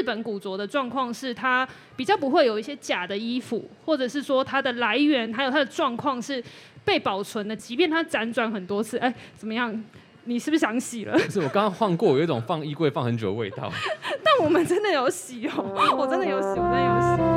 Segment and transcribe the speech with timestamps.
[0.00, 6.42] 日本古着的状况是，它比较不会有一些假的衣服，或者是说它的来源还有它的状况是
[6.86, 9.84] 被保存的，即便它辗转很多次，哎，怎么样？
[10.24, 11.18] 你是不是想洗了？
[11.28, 13.70] 是我刚刚换过，有一种放衣柜放很久的味道。
[14.24, 17.29] 但我们真的有洗哦，我真的有洗，我真的有洗。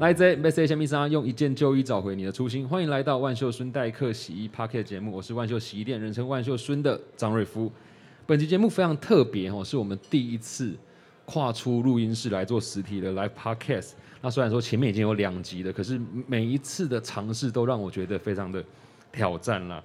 [0.00, 2.66] 来自 Message 小米莎，用一件旧衣找回你的初心。
[2.68, 7.70] 欢迎来到万秀孙代客洗衣 Parket 节目，我是万秀洗衣店人称万秀孙的张瑞夫。
[8.24, 10.72] 本期节目非常特别哦，是我们第一次
[11.24, 13.94] 跨出录音室来做实体的 live podcast。
[14.20, 18.64] 那虽然说前面已经有两集了，可是每一次的尝试都让我觉得非常的
[19.10, 19.82] 挑战了。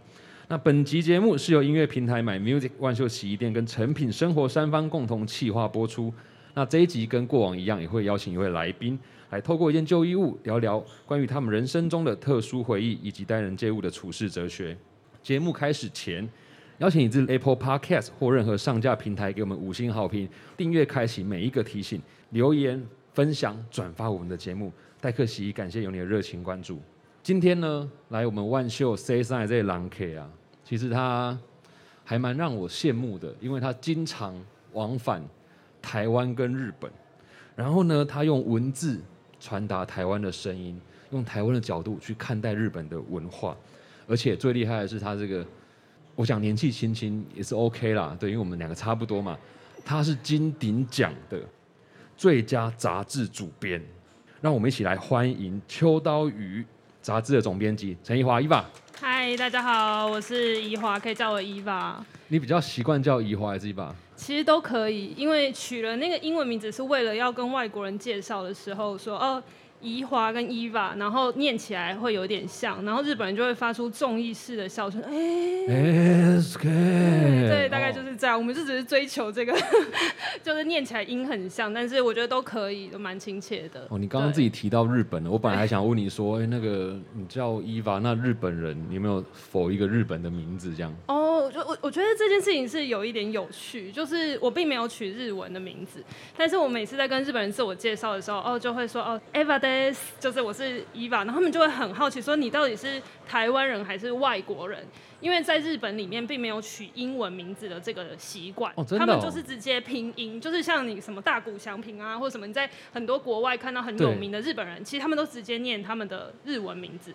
[0.48, 6.14] 那本集节目是由音乐平台 My Music 万秀洗衣店跟成品生活三方共同企划播出。
[6.54, 9.00] 那这一集跟过往一样，也会邀请一位来宾
[9.34, 14.78] 来透过一件旧衣物聊聊关于他们人生中的特殊回忆以及待人接物的处事哲学。
[15.24, 16.30] 节目开始前。
[16.80, 24.72] 邀请你至 Apple Podcast 或任何上架平台给我们五星好评，订阅开启每一个提醒，留言分享转发我们的节目。
[25.00, 26.80] 戴克洗衣感谢有你的热情关注。
[27.22, 30.30] 今天呢，来我们万秀 Say 上来这狼 K 啊，
[30.64, 31.38] 其实他
[32.04, 34.36] 还蛮让我羡慕的，因为他经常
[34.74, 35.24] 往返
[35.82, 36.92] 台湾跟日本，
[37.56, 39.00] 然后呢，他用文字
[39.44, 40.80] 传达台湾的声音，
[41.12, 43.54] 用台湾的角度去看待日本的文化，
[44.08, 45.46] 而且最厉害的是他这个。
[46.16, 49.38] 我想年纪轻轻也是 OK 啦，对，因为我们两个差不多嘛。
[49.84, 51.42] 他是金鼎奖的
[52.16, 53.84] 最佳杂志主编，
[54.40, 56.62] 让我们一起来欢迎《秋刀鱼》
[57.02, 58.64] 杂志的总编辑陈怡华伊娃。
[59.02, 62.02] 嗨，大家好，我是怡华，可以叫我伊娃。
[62.30, 63.94] 你比较习惯叫怡华还是伊娃？
[64.16, 69.42] 其实都可以，因为取了那个英文名字是为了要跟外国人介绍的时候说哦。
[69.84, 75.12] 怡华跟伊娃，然后念起来会有点像，然后日本人就会发出重意式的笑声，哎
[76.64, 78.38] 对，大概就是这样。
[78.38, 79.54] 我们就只是追求这个，
[80.42, 83.86] 就是念起来音很像，但是我觉得都可以，都蛮亲切的。
[83.90, 90.96] 哦，你刚刚自己提到日本了，我本来还想问你说，哎，那个你叫伊娃，那日本人你有没有否一个日本的名字这样？
[91.08, 96.02] 哦，我觉我我觉得这件事情是有一点有趣，就是我并没有取日文的名字，
[96.38, 99.73] 但是我每次在跟日本人自我介绍的时候，哦，就会说哦，Eva 的。
[100.20, 104.86] 就是我是伊娃，然后他们就会很好奇说你到底是台湾人还是外国人？
[105.20, 117.14] 因为在日本里面并没有取英文名字的这个习惯，他们就是直接拼音，就是像你什么大谷祥平啊，或者什么你在很多国外看到很有名的日本人，其实他们都直接念他们的日文名字。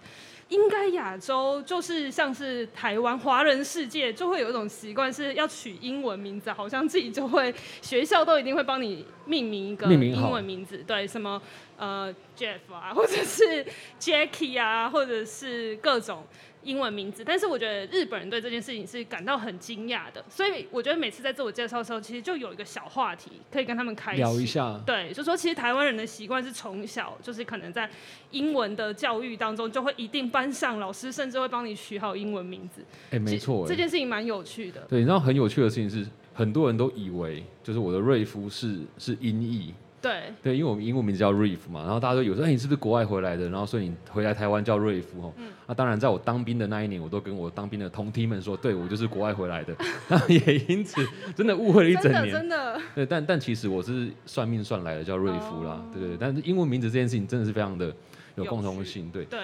[0.49, 11.41] 应该亚洲就是像是台湾华人世界就会有一种习惯是要取英文名字，好像自己就会学校都一定会帮你命名一个英文名字，对什么。
[11.81, 13.65] 呃，Jeff 啊，或者是
[14.01, 16.27] Jackie 啊，或者是各种
[16.63, 24.81] 英文名字，但是我觉得日本人对这件事情是感到很惊讶的，所以我觉得每次在自我介绍的时候，其实就有一个小话题可以跟他们开聊一下。
[24.85, 27.89] 对，就说其实台湾人的习惯是从小就是可能在
[28.33, 32.83] 英文的教育当中，就会一定班上老师甚至会帮你取好英文名字。
[33.11, 34.83] 哎，没错，这件事情蛮有趣的。
[34.89, 39.73] 对，你知道很有趣的事情是，很多人都以为就是我的瑞夫是是音译。
[40.01, 43.49] 对对，因为我们英文名字叫 Reef 嘛，然后大家都有说，哎，你是不是国外回来的？
[43.49, 45.33] 然后所以你回来台湾叫瑞夫哦。
[45.67, 49.75] 那当然，在我当兵的那一年，我都跟我当兵的同梯们说，对我就是国外回来的。
[50.09, 52.81] 那也因此真的误会了一整年，真的。
[52.95, 55.85] 对，但但其实我是算命算来的，叫瑞夫啦。
[55.93, 57.93] 对对，但是英文名字这件事情真的是非常的
[58.37, 59.11] 有共同性。
[59.11, 59.39] 对对。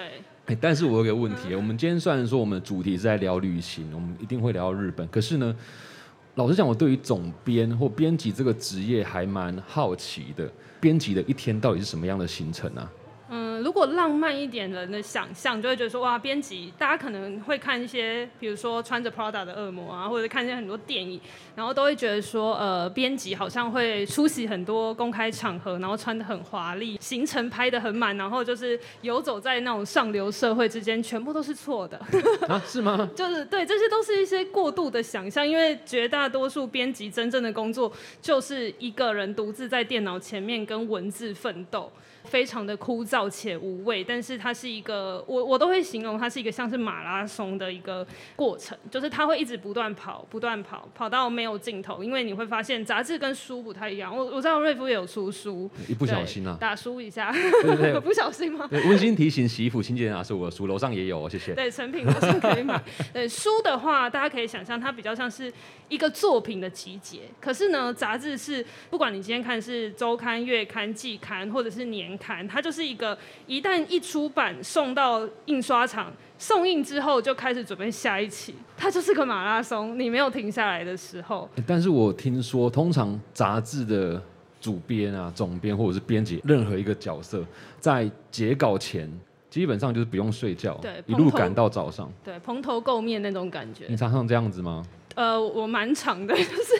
[0.45, 5.55] 哎，但是我有个问题，我们今天虽然说我们主题是在聊旅行，我们一定会聊到日本，可是呢？
[6.35, 10.51] 老实讲，我对于总编或编辑这个职业还蛮好奇的。
[10.81, 12.91] 编辑的一天到底是什么样的行程啊？
[13.61, 21.19] 如果浪漫一点人的想象，就会觉得说哇，编辑大家可能会看一些，比如说穿着 Prada 的恶魔啊，或者看一些很多电影，
[21.55, 31.97] 然后都会觉得说，呃，编辑好像会出席很多公开场合，然后穿的很华丽，行程拍的很满，然后就是游走在那种上流社会之间，全部都是错的
[32.47, 32.61] 啊？
[32.65, 33.09] 是吗？
[33.15, 37.91] 就是对，这些都是一些过度的想象，因为绝大多数编辑真正的工作
[38.21, 41.91] 就是一个人独自在电脑前面跟文字奋斗。
[42.25, 48.05] 非常的枯燥且无味，但是它是一个，我我都会形容它是一个像是马拉松的一个
[48.35, 52.03] 过程，就是它会一直不断跑，不断跑，跑到没有尽头。
[52.03, 58.67] 因为你会发现杂志跟书不太一样，我我知道瑞夫也有出书，一不小心啊，打书一下，对对， 不小心吗？
[58.71, 61.53] 温馨提醒，洗衣服清洁啊是我的书，楼上也有，谢谢。
[61.53, 62.81] 对，成品都是可以买。
[63.13, 65.51] 对，书的话，大家可以想象它比较像是
[65.89, 72.14] 一个作品的集结，可是呢，杂志是不管你今天看是周刊、月刊、季刊或者是年。
[72.17, 73.17] 它就是一个
[73.47, 81.49] 一旦一出版送到印刷厂，送印之后就开始准备下一期，它就是个马拉松，你没有停下来的时候。
[81.65, 84.21] 但是我听说，通常杂志的
[84.59, 87.43] 主编啊、总编或者是编辑，任何一个角色
[87.79, 89.09] 在截稿前，
[89.49, 92.11] 基本上就是不用睡觉，对一路赶到早上。
[92.23, 93.95] 对，蓬头垢面那种感觉你。
[93.95, 94.85] 常常这样子吗？
[95.15, 96.73] 呃，我蛮长的， 就是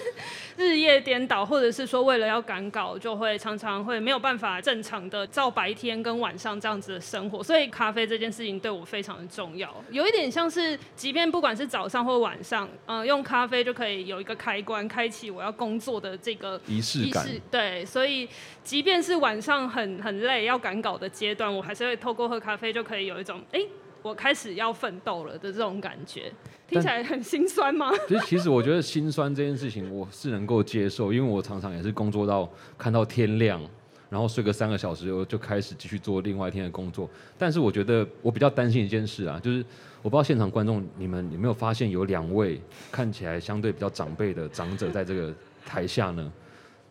[0.57, 7.43] 日夜颠倒，或者是说为了要赶稿，就会常常会没有办法正常的照白天跟晚上这样子的生活。
[7.43, 17.27] 所以咖啡这件事情对我非常的重要，有一点像是，即便不管是早上或晚上，嗯、用咖啡就可以有一个开关，开启我要工作的这个仪式感。
[17.51, 18.27] 对，所以
[18.63, 23.59] 即便是晚上很很累要赶稿的阶段，我还是会透过喝咖啡就可以有一种哎。
[23.59, 23.67] 诶
[24.05, 26.31] 我开始要奋斗了的这种感觉，
[26.67, 27.91] 听起来很心酸吗？
[28.07, 32.47] 其实，其实我觉得心酸这件事情我是能够接受，因为我常常也是工作到
[32.77, 33.59] 看到天亮，
[34.07, 37.09] 然后睡个三个小时，我就开始继续做另外一天的工作。
[37.35, 39.65] 但是我觉得我比较担心一件事啊，就是
[40.03, 42.61] 我不知道现场观众你们有没有发现有两位
[42.91, 45.33] 看起来相对比较长辈的长者在这个
[45.65, 46.31] 台下呢？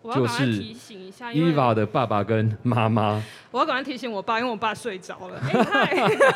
[0.04, 5.40] 我要赶快就是提醒一下，因为 Eva 的爸爸跟妈妈，我要赶快提醒我爸，因为我爸睡着了。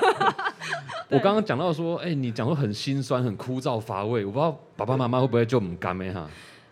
[1.10, 6.26] 我刚刚讲到说，哎、你讲说很心酸、很枯燥乏味，我不知道爸爸妈妈会不会就唔甘咩哈？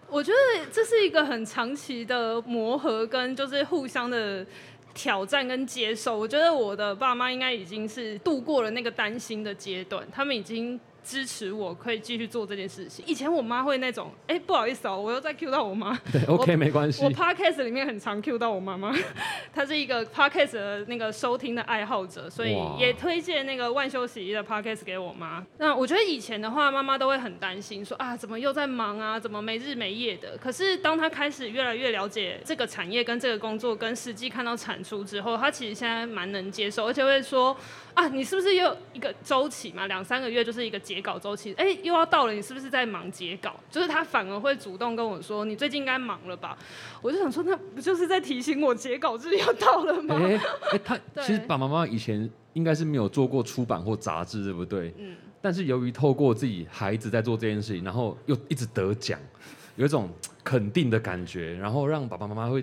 [0.08, 4.46] 我觉得这是一个很长期的磨合，跟就是互相的
[4.94, 6.18] 挑战跟接受。
[6.18, 10.80] 我觉得我的爸妈应该已经是度过了那个担心的阶段，他们已经。
[11.06, 13.04] 支持我可以继续做这件事情。
[13.06, 15.96] 以前我妈会那种，哎、不好意思哦、我又在 Q 到我妈。
[16.12, 17.10] 对，OK，没关系我。
[17.12, 18.92] podcast 里面很常 Q 到我妈妈，
[19.54, 25.44] 她是一个 podcast 的那个收听的爱好者，所以也推荐那个万修洗衣的 podcast 给我妈。
[25.58, 30.36] 那我觉得以前的话，妈妈都会很担心，说啊怎么又在忙啊，怎么没日没夜的。
[30.38, 37.56] 可是当她开始越来越了解这个产业跟这个工作，跟实际看到产出之后，她其实现在蛮能接受，而且会说
[37.96, 43.56] 啊你是不是又一个周期嘛，两三个月就是一个截稿周期，哎、又要到了，你是不是在忙截稿？
[43.70, 46.56] 就是他反而会主动跟我说，你最近应该忙了吧？
[47.00, 50.14] 我就想说，那不就是在提醒我截稿日要到了吗？
[50.22, 50.38] 哎
[50.72, 54.92] 哎，他 其实爸爸妈妈以前应该是没有做过出版或杂志，对不对？
[54.98, 59.18] 嗯，但是由于透过自己孩子在做这件事情，然后又一直得奖，
[59.76, 60.10] 有一种
[60.44, 62.62] 肯定的感觉，然后让爸爸妈妈会，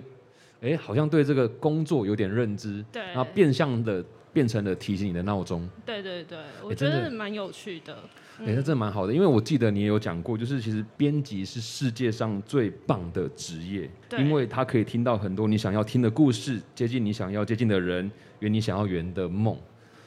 [0.60, 4.04] 哎，好像对这个工作有点认知，对然后变相的
[4.34, 5.66] 变成了提醒你的闹钟。
[5.86, 7.96] 对对对，我觉得蛮有趣的。
[8.40, 18.10] 哎、那真的蛮好的，因为我记得你也有讲过，就是其实编辑是世界上最棒的职业，对因为他可以听到很多你想要听的故事，接近你想要接近的人，
[18.40, 19.56] 圆你想要圆的梦。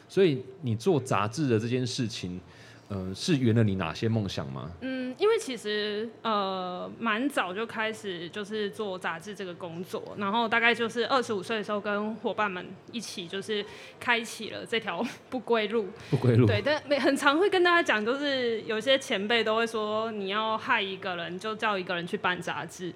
[0.10, 2.40] 所以你做杂志的这件事情，
[2.90, 4.72] 呃，是圆了你哪些梦想吗？
[4.80, 13.66] 嗯，因为其实呃蛮早就开始就是做杂志这个工作，然后大概就是二十五岁的时候跟伙伴们一起就是
[14.00, 15.88] 开启了这条 不归路。
[16.10, 16.46] 不归路。
[16.48, 22.94] 对，但每很常会跟大家讲，就是有些前辈都会说，你要害一个人，就叫一个人去办杂志。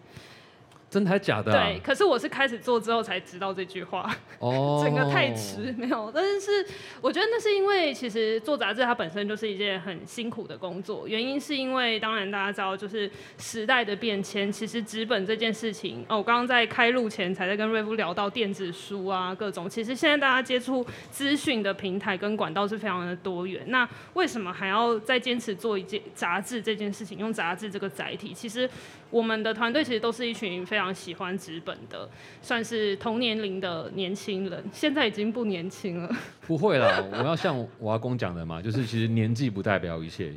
[0.92, 1.66] 真的还假的、啊？
[1.66, 4.14] 对，可是我是开始做之后才知道这句话。
[4.40, 6.52] 哦， 整个太迟没有，但是
[7.00, 28.34] 我觉得那是因为其实做杂志它本身就是一件很辛苦的工作，原因是因为当然大家知道就是时代的变迁，其实纸本这件事情哦，我刚刚在开录前才在跟瑞夫聊到电子书啊各种，其实现在大家接触资讯的平台跟管道是非常的多元，那为什么还要再坚持做一件杂志这件事情，用杂志这个载体？
[28.34, 28.70] 其实
[29.12, 32.10] 我们的团队其实都是一群非常喜欢纸本的，
[32.42, 36.10] 算是同年龄的年轻人，现在已经不年轻了。
[36.48, 40.34] 不会啦，我要像我阿公讲的嘛，就是其实年纪不代表一切，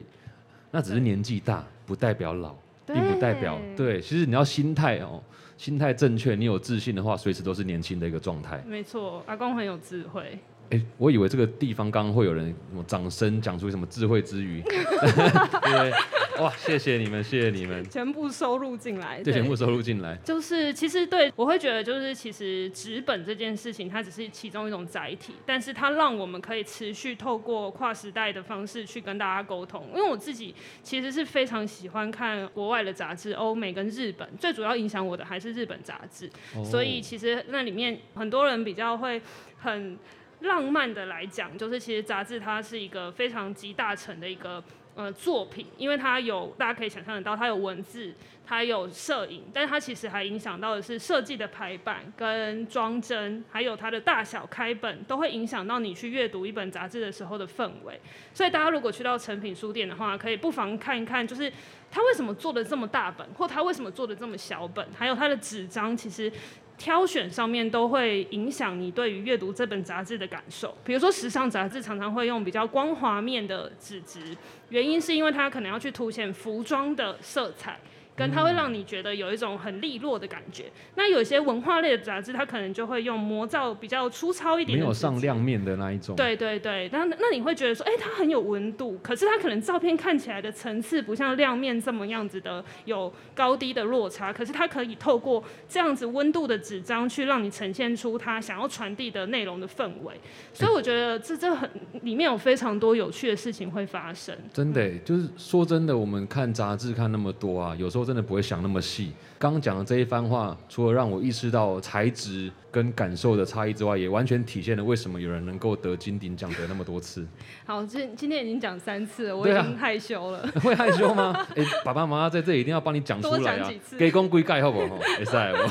[0.70, 2.54] 那只是年纪大，不代表老，
[2.86, 4.00] 并不代表对。
[4.00, 5.22] 其实你要心态哦，
[5.56, 8.62] 心态正确，你有自信的话，随时都是年轻的一个状态。
[8.66, 10.38] 没错，阿公很有智慧。
[10.70, 15.92] 哎、我以为这个地方刚刚会有人什么掌声讲出什么智慧之语，对，
[16.40, 20.16] 哇，谢谢你们，谢谢你们，全部收入进来，对全部收入进来。
[20.24, 29.86] 就是其实对我会觉得，就是其实纸本这件事情，它只是其中一种载体，但是它让我们可以持续透过跨时代的方式去跟大家沟通。
[29.94, 36.28] 因为我自己其实是非常喜欢看国外的杂志，欧美跟日本，最主要影响我的还是日本杂志。
[36.56, 39.22] 哦所以其实那里面很多人比较会
[39.58, 39.96] 很
[40.44, 44.62] 浪漫的来讲，就是其实杂志它是一个非常集大成的一个
[44.94, 48.14] 呃作品，因为它有大家可以想象得到，它有文字，
[48.46, 58.00] 它有摄影，但是它其实还影响到的是设计的排版跟装帧，还有它的大小开本，都会影响到你去阅读一本杂志的时候的氛围。
[58.32, 61.52] 所以大家如果去到成品书店的话，可以不妨看一看，就是
[61.90, 66.30] 它为什么做的这么大本，或它为什么做的这么小本，还有它的纸张，其实
[66.76, 70.76] 挑选上面都会影响你对于阅读这本杂志的感受。
[70.84, 74.36] 比如说，时尚杂志常常会用比较光滑面的纸质，
[74.70, 77.78] 原因是因为它可能要去凸显服装的色彩。
[78.16, 80.66] 跟它会让你觉得有一种很利落的感觉。
[80.94, 86.14] 那有些文化类的杂志，它可能就会用魔造比较粗糙一点，没有上亮面的那一种。
[86.14, 100.14] 对对对，那那你会觉得说，哎，它很有温度，可是它可能照片看起来的层次不像亮面这么样子的有高低的落差，可是它可以透过这样子温度的纸张去让你呈现出它想要传递的内容的氛围。
[100.52, 101.68] 所以我觉得这这很
[102.02, 104.36] 里面有非常多有趣的事情会发生。
[104.52, 108.03] 真的，就是说真的，我们看杂志看那么多啊，有时候。
[108.04, 109.12] 真的不会想那么细。
[109.38, 117.26] 刚刚讲的这一番话，除了让我意识到材质跟感受的差异之外，也完全体现了为什么有人能够得金鼎奖得那么多次。
[117.66, 120.46] 好，今今天已经讲三次了，我已经害羞了。
[120.62, 121.34] 会害羞吗？
[121.56, 123.70] 哎， 爸爸妈妈在这里一定要帮你讲出来啊！
[123.98, 124.98] 给公归盖好不好？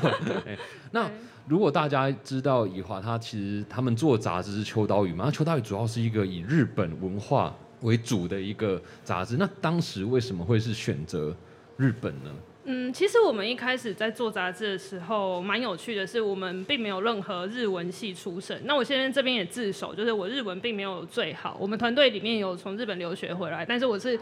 [0.92, 1.10] 那
[1.48, 5.26] 如果大家知道以华，他其实他们做杂志是秋刀鱼嘛？
[5.26, 9.36] 那秋刀鱼主要是一个以日本文化为主的一个杂志。
[9.38, 11.36] 那当时为什么会是选择？
[11.84, 12.32] 日本呢？
[12.66, 18.58] 嗯，其实我们一开始在做杂志的时候，蛮有趣的是，我们并没有任何日文系出身。
[18.64, 21.58] 那我现在这边也自首，就是我日文并没有最好。
[21.60, 24.18] 我们团队里面有从日本留学回来，但是我是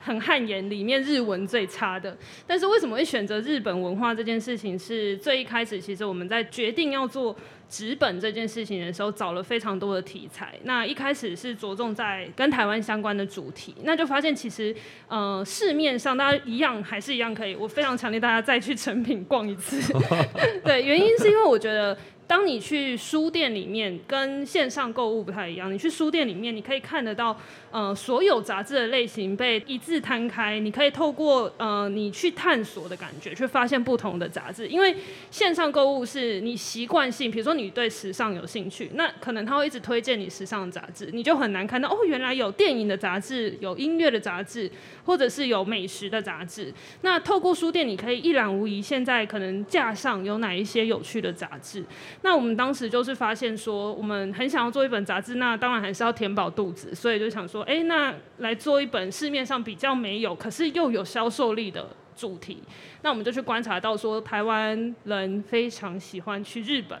[0.00, 2.18] 很汗颜，里面日文最差的。
[2.48, 4.76] 但是为什么会选择日本文化这件事情？
[4.76, 7.36] 是最一开始，其实我们在决定要做。
[7.68, 10.54] 纸本这件事情的时候，找了非常多的题材。
[10.64, 14.74] 那一开始是着重在跟台湾相关的主题，那就发现其实，
[15.08, 17.54] 呃，市面上大家一样还是一样可以。
[17.54, 19.80] 我非常强烈大家再去成品逛一次。
[20.64, 21.96] 对，原因是因为我觉得。
[22.26, 25.72] 当你去书店里面，跟线上购物不太一样。
[25.72, 27.38] 你去书店里面，你可以看得到，
[27.70, 30.58] 呃，所有杂志的类型被一字摊开。
[30.58, 34.66] 你可以透过呃你去探索的感觉，去发现不同的杂志。
[34.68, 34.96] 因为
[35.30, 44.70] 线上购物是你习惯性，比如说你对时尚有兴趣，那可能他会一直推荐你时尚的杂志，你就很难看到哦，原来有电影的杂志，有音乐的杂志，
[45.04, 46.72] 或者是有美食的杂志。
[47.02, 51.84] 那透过书店，你可以一览无遗，现在可能架上有哪一些有趣的杂志。
[52.24, 62.62] 那我们当时就是发现说，我们很想要做一本杂志，那当然还是要填饱肚子，所以就想说，哎，那来做一本市面上比较没有，可是又有销售力的主题。
[63.02, 66.98] 那我们就去观察到说，台湾人非常喜欢去日本。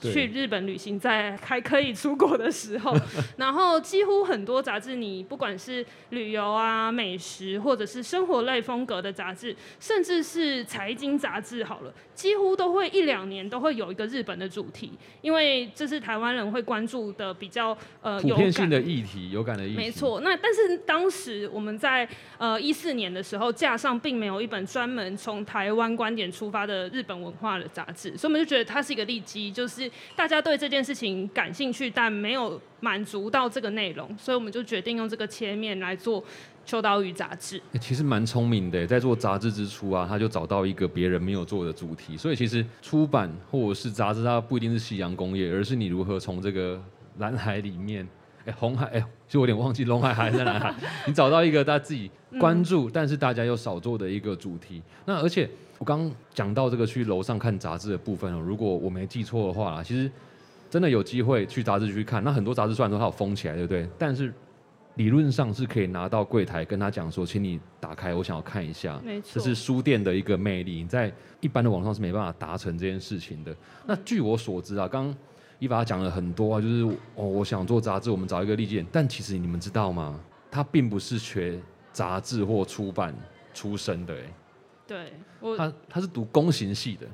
[0.00, 2.96] 去日本旅行，在还可以出国的时候，
[3.36, 19.76] 然后几乎很多杂志，你不管是旅游啊、美食，或者是生活类风格的杂志，甚至是财经杂志，好了，几乎都会一两年都会有一个日本的主题，因为这是台湾人会关注的比较呃普遍性的议题，有感的议题。
[19.76, 29.89] 没错，那但是当时我们在呃一四年的时候，架上并没有一本专门从台湾观点出发的日本文化的杂志，所以我们就觉得它是一个利基，就是。
[30.16, 36.22] 大家对这件事情感兴趣，但没有满足到这个内容，所以我们就决定用这个切面来做
[36.64, 37.60] 《秋刀鱼》杂志。
[37.80, 42.16] 其实蛮聪明的，在做杂志之初啊，他就找到一个别人没有做的主题。
[42.16, 46.82] 所以其实出版或者是杂志，它不一定是夕阳工业，而是你如何从这个
[47.18, 48.06] 蓝海里面，
[48.44, 50.74] 哎，红海，哎，其实我有点忘记龙海还在哪海，
[51.06, 54.82] 你找到一个大家自己关注，但是大家又少做的一个主题。
[55.04, 55.48] 那而且。
[55.80, 60.12] 我刚讲到这个去楼上看杂志的部分哦，如果我没记错的话，其实
[60.68, 62.22] 真的有机会去杂志去看。
[62.22, 63.88] 那很多杂志虽然说它有封起来，对不对？
[63.96, 64.30] 但是
[64.96, 69.00] 理论上是可以拿到柜台跟他讲说，请你打开，我想要看一下。
[69.02, 73.56] 没错，这是书店的一个魅力，你在一般的网上是没办法达成这件事情的。
[73.86, 75.14] 那据我所知啊，刚
[75.60, 76.82] 伊娃讲了很多啊，就是
[77.14, 78.84] 哦，我想做杂志，我们找一个利剑。
[78.90, 80.18] 但其实你们知道吗？
[80.50, 81.60] 他并不是学
[81.92, 83.14] 杂志或出版
[83.54, 84.20] 出身的，哎。
[84.88, 85.12] 对，
[85.56, 87.06] 他他是读工行系的。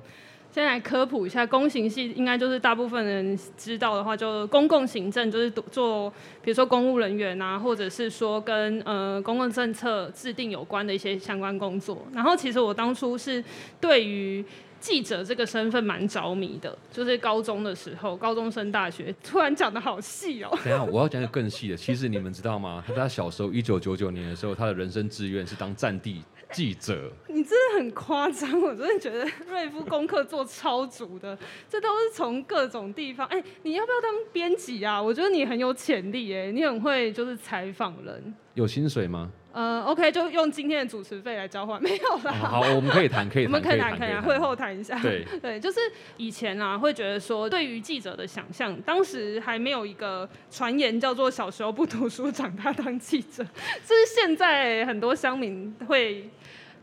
[0.50, 6.08] 先来科普一下，工行系应该就是大部分人知道的话，就公共行政，就是做
[6.40, 12.06] 比如说公务人员啊，或者是说跟呃公共政策制定有关的一些相关工作。
[12.14, 13.44] 然后其实我当初是
[13.78, 14.42] 对于
[14.80, 20.50] 记者这个身份蛮着迷的，就是高中的时候，高中升大学，突然讲的好细哦。
[20.64, 22.84] 等下我要讲个更细的，其实你们知道吗？
[22.86, 26.22] 他他小时候一九九九年的时候，他的人生志愿是当战地。
[26.52, 31.36] 记者，你真的很夸张，我真的觉得瑞夫功课做超足的，
[31.68, 33.26] 这都是从各种地方。
[33.26, 35.02] 哎，你要不要当编辑啊？
[35.02, 38.32] 我觉得你很有潜力，哎，你很会就是采访人。
[38.54, 39.28] 有薪水吗？
[39.56, 42.32] 呃，OK，就用今天的主持费来交换， 没有啦。
[42.34, 44.98] 好，我们可以谈，可以谈，我们可以谈，可以谈，会后谈一下。
[45.00, 45.80] 对 对，就是
[46.18, 53.42] 以前啊，会觉得说，对于记者的想象，当时还没有一个传言叫做“小时候不读书，长大当记者”，
[53.82, 56.28] 这是现在很多乡民会。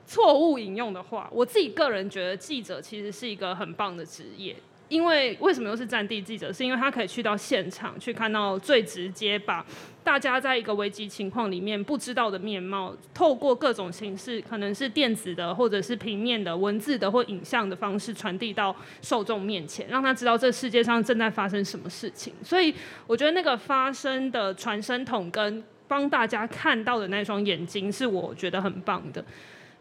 [0.06, 4.54] 错误引用的话，我自己个人觉得记者其实是一个很棒的职业。
[4.94, 6.54] 因为为什么又是战地记者？
[6.54, 9.66] 是因为他可以去到现场，去看到最直接，把
[10.04, 22.32] 大家在一个危机情况里面不知道的面貌，透过各种形式，可能是电子的，或者是平面的、文字的或影像的方式传递到受众面前，让他知道这世界上正在发生什么事情。
[22.44, 22.72] 所以
[23.08, 29.26] 我觉得那个发声的传声筒跟帮大家看到的那双眼睛，是我觉得很棒的。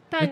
[0.08, 0.30] 但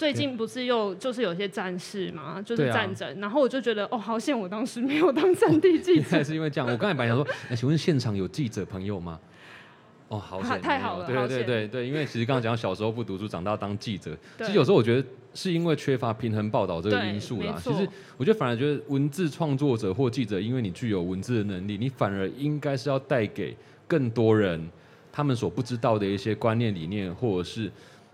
[0.00, 6.24] 最近不是又就是有些战事嘛，就是战争，然后我就觉得哦，好险我当时没有当战地记者。
[6.24, 9.20] 是因为这样，我刚才本来想说，请问现场有记者朋友吗？
[10.08, 17.54] 哦，好险，太好了，对对对对，因为其实刚刚讲小时候不读书，长大当记者，其实有时候我觉得是因为缺乏平衡报道这个因素啦。
[17.62, 23.54] 其实我觉得反而觉得文字创作者或记者，因为你具有文字的能力，你反而应该是要带给
[23.86, 24.66] 更多人
[25.12, 27.70] 他们所不知道的一些观念理念，或者是。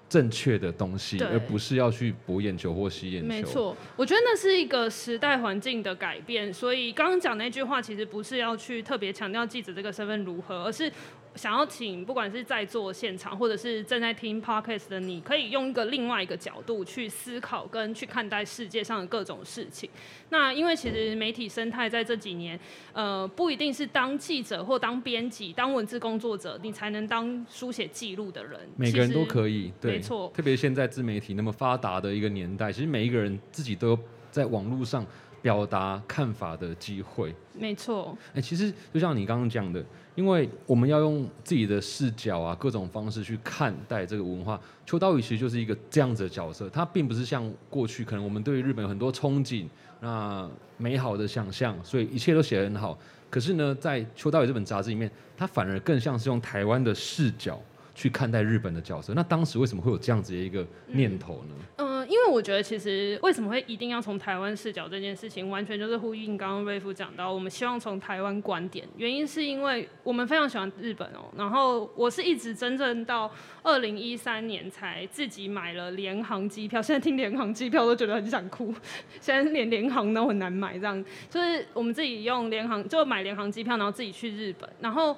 [0.09, 3.29] 正确的东西，而不是要去博眼球或吸眼球。
[3.29, 6.53] 没错，我觉得那是一个时代环境的改变。
[6.53, 10.91] 所以刚刚讲那句话，其实不是要去特别强调记者这个身份如何，而是。
[11.37, 19.89] 想要请不管是在座现场，或者是正在听 podcast 的你，可以用一个另外一个角度去思考跟去看待世界上的各种事情。
[20.31, 22.59] 那因为其实媒体生态在这几年，
[22.93, 28.59] 呃，不一定是当记者或当编辑、当文字工作者，你才能当书写记录的人。
[28.77, 30.33] 每个人都可以，对，没错。
[30.35, 33.99] 特别现在自媒体那么发达的一个年代，其实每一个人自己都
[34.31, 35.07] 在网络上
[35.47, 37.33] 表达看法的机会。
[37.55, 38.19] 没错。
[38.35, 39.85] 哎，其实就像你刚刚讲的。
[40.17, 44.59] 因为我们要用自己的视角啊，各种方式去看待这个文化。
[44.87, 49.67] 秋刀鱼其实就是一个这样子的角色，它并不是像过去可能我们对于日本有很多憧憬、
[50.01, 50.49] 那
[50.79, 52.99] 美好的想象，所以一切都写得很好。
[53.29, 57.61] 可是呢，在秋刀鱼这本杂志里面，它反而更像是用台湾的视角
[57.95, 59.13] 去看待日本的角色。
[59.13, 61.85] 那当时为什么会有这样子的一个念头呢？
[62.09, 68.87] 因为我觉得，其实为什么会一定要从台湾视角这件事情，完全就是呼应刚刚瑞夫讲到，我们希望从台湾观点。
[68.97, 73.31] 原因是因为我们非常喜欢日本哦，然后我是一直真正到
[73.63, 76.81] 二零一三年才自己买了联航机票。
[76.81, 78.75] 现在听联航机票都觉得很想哭，
[79.21, 84.69] 现在连联航都很难买，这样就是我们自己用联航就买联航机票，然后自己去日本。
[84.81, 85.17] 然后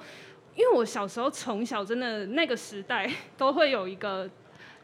[0.55, 4.29] 因为我小时候从小真的那个时代 都会有一个。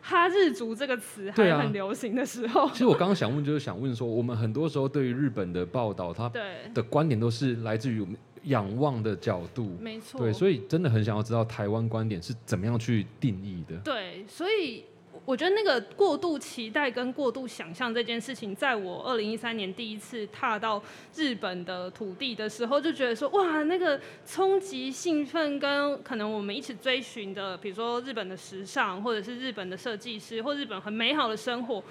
[0.06, 6.30] 哈日族这个词还很流行的时候，其实我刚刚想问，就是想问说，我们很多时候对于日本的报道，它
[6.74, 8.06] 的观点都是来自于
[8.42, 13.76] 仰望的角度，没错，对，所以真的很想要知道台湾观点是怎么样去定义的。
[13.78, 14.84] 对，所以。
[15.26, 20.82] 我觉得那个过度期待跟过度想象这件事情，在我二零一三年第一次踏到
[21.14, 31.82] 日本的土地的时候，就觉得说哇，那个冲击、兴奋跟可能我们一起追寻的，比如说日本的时尚，或者是日本的设计师，或日本很美好的生活，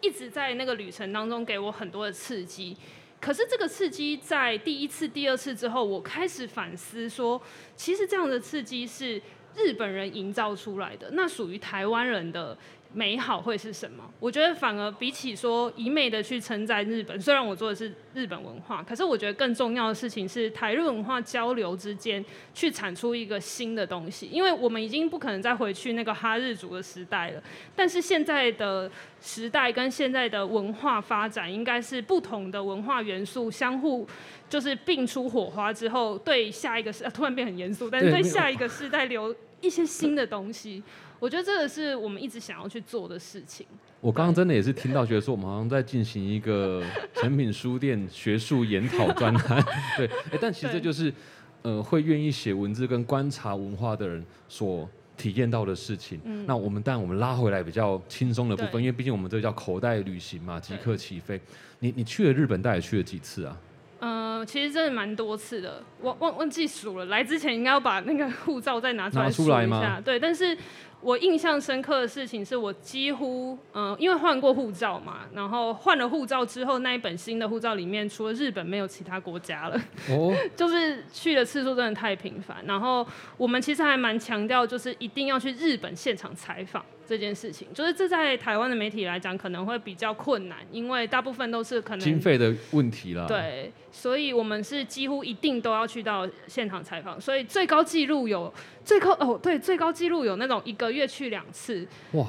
[0.00, 2.76] 一直在那个旅程当中给我很多的刺激。
[3.20, 7.42] 可是这个刺激在第一次、第二次之后，我开始反思说，
[7.74, 9.20] 其实这样的刺激是。
[9.56, 12.56] 日本人营造出来的，那属于台湾人的
[12.92, 14.04] 美好会是什么？
[14.18, 24.26] 我觉得反而比起说一昧的去称赞日本，虽然我做的是日本文化，可是我觉得更重要的事情是台日文化交流之间去产出一个新的东西。
[24.26, 27.42] 因为我们已经不可能再回去那个哈日族的时代了，
[27.76, 34.06] 但是现在的时代跟现在的文化发展，应该是不同的文化元素相互。
[34.48, 40.82] 就是并出火花之后，对下一个世突然变很严肃，但是对下一个世代留一些新的东西，
[41.20, 43.66] 我觉得这个是我们一直想要去做的事情。
[44.00, 46.82] 我刚刚真的也是听到，觉得说我们好像在进行一个
[47.14, 49.64] 成品书店学术研讨专栏，
[49.98, 51.12] 对，哎，但其实这就是
[51.60, 56.18] 呃会愿意写文字跟观察文化的人所体验到的事情。
[56.46, 61.38] 那我们但我们拉回来比较轻松的部分，因为毕竟我们这叫口袋旅行嘛，即刻起飞。
[61.80, 63.54] 你你去了日本，大概去了几次啊？
[63.98, 67.04] 嗯，其实真的蛮多次的，忘忘忘记数了。
[67.04, 70.00] 来之前应该要把那个护照再拿出来数一下。
[70.02, 70.56] 对，但是。
[71.02, 79.80] 我印象深刻的事情是我几乎嗯，因为换过护照嘛，然后换了护照之后，那一本新的护照里面除了日本没有其他国家了。
[80.10, 82.58] 哦， 就是去的次数真的太频繁。
[82.66, 87.66] 然后我们其实还蛮强调，就是一定要去日本现场采访这件事情。
[87.74, 93.26] 就是这在台湾的媒体来讲可能会比较困难，因为大部分都是可能经费的问题啦。
[93.26, 97.20] 对，所以我们是几乎一定都要去到现场采访。
[97.20, 98.52] 所以最高纪录有
[98.84, 100.90] 最高哦，对，最高纪录有那种一个。
[100.90, 102.26] 月去两次，哇！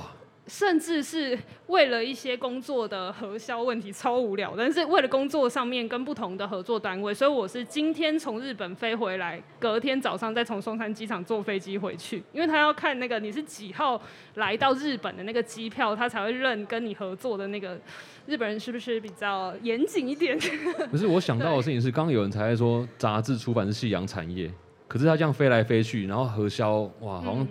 [0.51, 13.99] 甚至是为了一些工作的核销问题超无聊，但是为了工作上面跟不同的合作单位，所以我是今天从日本飞回来，隔天早上再从松山机场坐飞机回去，因为他要看那个你是几号
[14.35, 17.79] 来到日本的那个机票，他才会认跟你合作的那个
[18.25, 20.37] 日本人是不是比较严谨一点。
[20.91, 24.51] 可是我想到的事情是，刚刚有人才在说杂志出版是夕阳产业，
[24.89, 27.47] 可是他这样飞来飞去，然后核销哇，好像哎、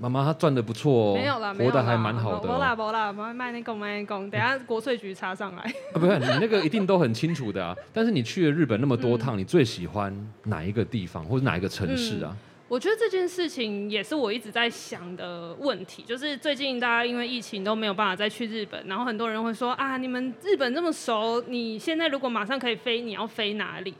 [0.00, 2.58] 妈妈她赚的不错哦，没有啦，活得还蛮好的、没哦。
[2.58, 5.62] 啦没啦，卖卖那个卖那个，等下国税局查上来。
[5.62, 7.76] 啊，不是你那个一定都很清楚的啊。
[7.92, 10.12] 但是你去了日本那么多趟，你最喜欢
[10.44, 12.34] 哪一个地方或者哪一个城市啊？
[12.66, 23.92] 我觉得这件事情也是我一直在想的问题，就是最近大家因为疫情都没有办法再去日本，然后很多人会说啊，你们日本这么熟，你现在如果马上可以飞，你要飞哪里？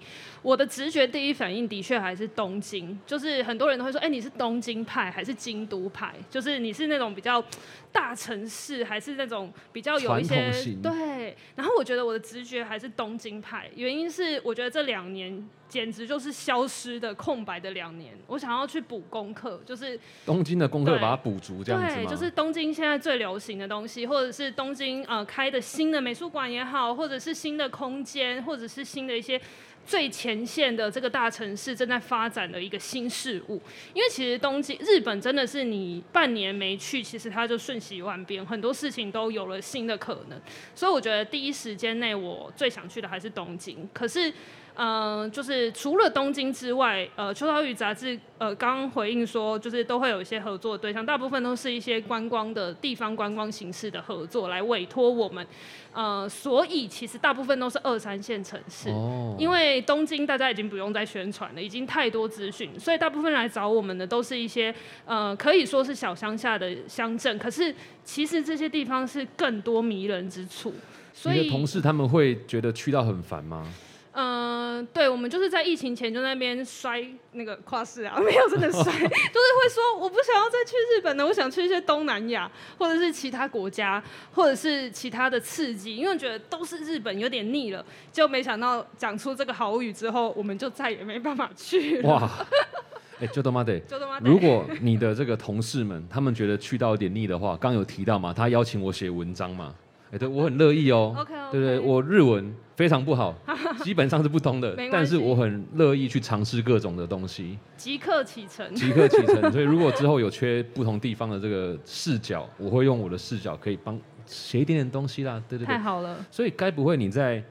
[0.43, 6.15] 我的直觉第一反应的确还是东京，就是很多人都会说，哎、你是东京派还是京都派？
[6.31, 7.45] 就是你是那种比较
[7.93, 10.51] 大城市，还是那种比较有一些
[10.83, 11.37] 对？
[11.55, 29.41] 然后我觉得我的直觉还是东京派，原因是我觉得这两年简直就是消失的空白的两年，我想要去补功课，就是东京的功课把它补足，这样子对，就是东京现在最流行的东西，或者是东京呃开的新的美术馆也好，或者是新的空间，或者是新的一些
[29.87, 33.61] 最前线的这个大城市正在发展的一个新事物。
[33.93, 40.41] 因为其实东京日本真的是你半年没去，其实它就瞬息万变，很多事情都有了新的可能。
[40.75, 44.33] 所以我觉得第一时间内我最想去的还是东京，可是。
[44.81, 55.47] 呃，就是除了东京之外，呃，秋刀鱼杂志呃刚刚回应说，就是都会有一些合作对象，大部分都是一些观光的地方观光形式的合作来委托我们，
[55.93, 58.89] 呃，所以其实大部分都是二三线城市。
[58.89, 70.73] 哦，因为东京大家已经不用再宣传了，已经太多资讯，所以大部分来找我们的都是一些呃可以说是小乡下的乡镇，可是其实这些地方是更多迷人之处。
[71.13, 73.71] 所以你的同事他们会觉得去到很烦吗？
[74.13, 77.01] 嗯，对，我们就是在疫情前就在那边摔
[77.33, 92.09] 那个跨市啊， 没有真的摔，就是会说我不想要再去日本了，我想去一些东南亚或者是其他国家，或者是其他的刺激，因为觉得都是日本有点腻了，就没想到讲出这个好语之后，我们就再也没办法去了。
[92.11, 92.31] 哇，
[93.21, 93.79] 哎、就他妈的！
[93.81, 99.73] 就他妈的如果你的这个同事们他们觉得去到有点腻的话，刚有提到嘛，他邀请我写文章嘛，
[100.11, 101.15] 哎、对我很乐意哦。
[101.17, 103.35] OK，OK 对对，我日文非常不好，
[103.85, 108.75] 基本上是不通的但是我很乐意去尝试各种的东西，即刻启程。
[108.75, 109.37] 即刻启程。
[109.53, 115.43] 所以如果之后有缺不同地方的这个视角，我会用我的视角可以帮写一点点东西啦。
[115.47, 117.45] 对对对太，好了，所以该不会你在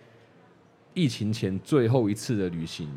[0.96, 2.90] 疫情前最后一次的旅行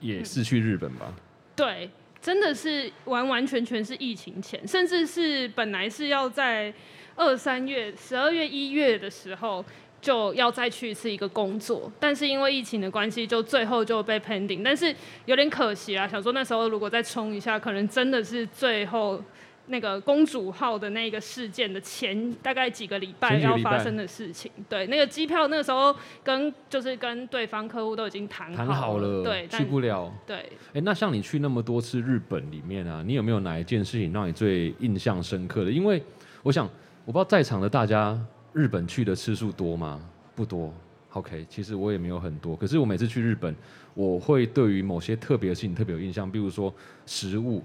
[0.00, 1.12] 也是去日本吧？
[1.54, 6.72] 对，真的是完完全全是疫情前，甚至是本来是要在
[7.14, 9.62] 二三月、十二月、一月的时候
[10.02, 16.06] 就要再去一次一个工作，但是因为疫情的关系，就最后就被 pending，但是有点可惜啊。
[16.06, 19.22] 想说那时候如果再冲一下，可能真的是最后。
[19.66, 30.12] 那个公主号的那个事件的前大概几个礼拜要发生的事情，对，那个机票那个时候跟就是跟对方客户都已经谈谈好好了，对，去不了。
[30.26, 35.70] 对，哎、那像你去那么多次日本里面啊，你有没有哪一件事情让你最印象深刻的？
[35.70, 36.02] 因为
[36.42, 36.68] 我想，
[37.04, 38.18] 我不知道在场的大家
[38.52, 40.00] 日本去的次数多吗？
[40.34, 40.72] 不多。
[41.14, 43.54] OK，其实我也没有很多，可是我每次去日本，
[43.92, 46.72] 我会对于某些特别的事情特别有印象，比如说
[47.04, 47.62] 食物，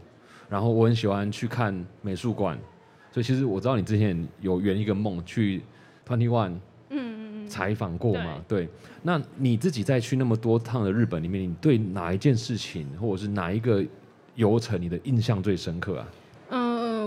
[0.49, 2.57] 然后我很喜欢去看美术馆，
[3.11, 5.61] 所以其实我知道你之前有圆一个梦去
[6.05, 6.55] Twenty One
[6.89, 7.47] 嗯嗯嗯。
[7.47, 8.43] 采访过嘛？
[8.45, 8.67] 对，
[9.01, 13.81] 那你自己在去那么多趟的日本里面，你对哪一件事情或者是哪一个
[14.35, 16.07] 游程你的印象最深刻啊？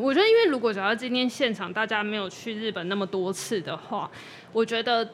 [0.01, 4.11] 我觉得因为如果只要今天现场大家没有去日本那么多次的话，
[4.53, 5.09] 我觉得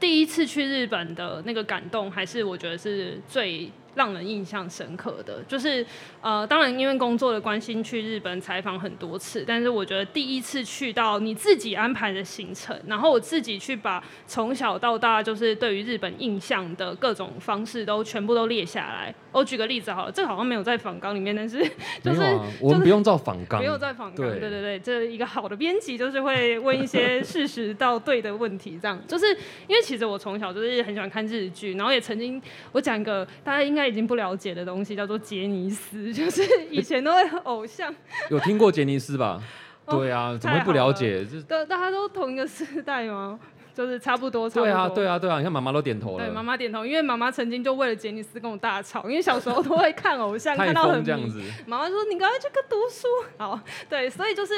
[0.00, 5.42] 第一次去日本的那个感动，还是我觉得是最让人印象深刻的。
[5.48, 5.84] 就是
[6.20, 19.14] 呃，当然因为工作的关系去日本采访很多次，但是我觉得第一次去到你自己安排的行程，然后我自己去把从小到大就是对于日本印象的各种方式都全部都列下来。
[19.32, 21.58] 我举个例子好了，这个好像没有在访纲里面，但是
[22.02, 29.26] 就是啊，我们 不用照访纲，没有在访纲，对对对对，这一个好的编辑就是会问一些 事实到对的问题，这样就是
[29.66, 32.40] 因为其实我从小就是很喜欢看日剧，然后也曾经
[32.72, 37.94] 我讲一个大家应该已经不了解的东西，叫做杰尼斯， 就是 以前都会偶像，
[38.30, 39.40] 有听过杰尼斯吧？
[39.86, 41.24] 哦对啊，怎么会不了解？
[41.24, 43.38] 这大大家都同一个时代吗？
[43.74, 44.64] 就是差不多，差不多。
[44.66, 46.24] 对啊，对啊，对啊，你看妈妈都点头了。
[46.24, 51.40] 对，妈妈点头，因为妈妈曾经就为了杰尼斯跟我大吵，因为小时候都会看偶像， 看到很这样子。
[51.66, 54.52] 妈妈说：“你赶快去个读书。”好，对，所以就是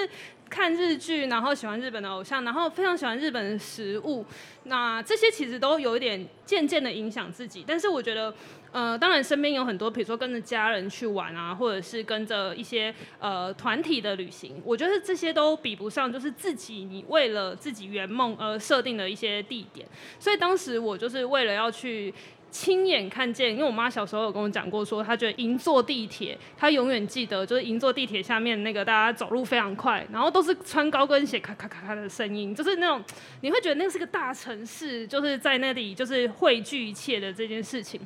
[0.51, 4.27] 看日剧，然后喜欢日本的偶像，然后非常喜欢日本的食物。
[4.65, 8.35] 那这些其实都有一点渐渐的影响自己，但是我觉得，
[8.75, 19.87] 呃，当然身边有很多，比如说跟着家人去玩啊，或者是跟着一些呃团体的旅行，我觉得这些都比不上就是自己你为了自己圆梦而设定的一些地点。
[20.19, 22.13] 所以当时我就是为了要去。
[22.55, 33.03] 亲眼看见，因为我妈小时候有跟我讲过，说她觉得银座地铁，她永远记得就是银座地铁下面那个大家走路非常快，然后都是穿高跟鞋咔咔咔咔的声音，就是那种
[33.41, 38.01] 你会觉得那是个大城市，就是在那里就是汇聚一切的这件事情。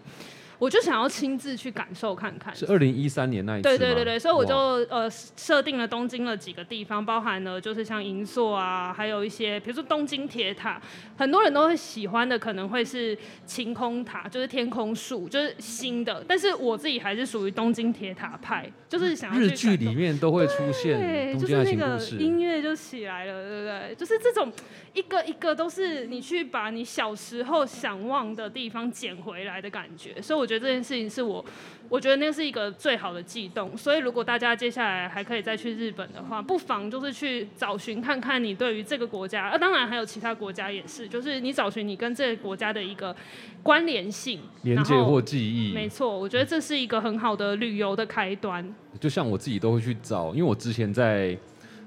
[0.59, 2.55] 我就想要亲自去感受看看。
[2.55, 4.55] 是二零一三年那一次对对对对，所以我就
[4.91, 10.81] 呃设定了东京的几个地方，包含了就是像银座啊，还有一些比如说东京铁塔，
[11.17, 13.17] 很多人都会喜欢的可能会是
[13.47, 16.25] 晴空塔，就是天空树，就是新的。
[16.27, 22.25] 但是我自己还是属于东京铁塔派，就是想要去日剧里面都会出现对，东京爱就是那个情故事。
[22.25, 23.95] 音乐就起来了，对不对？
[23.95, 24.53] 就是这种
[24.93, 31.45] 一个一个都是你去把你小时候想望的地方捡回来的感觉，所以我觉得这件事情是我，
[31.91, 33.77] 我觉得那是一个最好的悸动。
[33.77, 43.15] 所以如果大家接下来还可以再去日本的话，不妨就是去找寻看看你对于这个国家，啊，当然还有其他国家也是，就是你找寻你跟这个国家的一个
[43.63, 48.67] 关联性，连接或记忆，没错，我觉得这是一个很好的旅游的开端。
[48.99, 51.37] 就像我自己都会去找，因为我之前在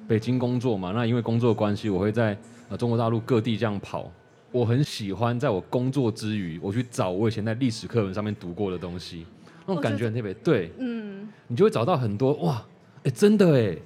[0.08, 2.38] 北京工作嘛，那因为工作关系，我会在
[2.70, 4.12] 呃中国大陆各地这样跑。
[4.52, 9.26] 我很喜欢在我工作之余，我去找我以前在历史课本上面读过的东西，
[9.66, 10.34] 那种感觉很特别。
[10.36, 12.62] 对，嗯，你就会找到很多哇，
[13.04, 13.78] 哎、真的哎，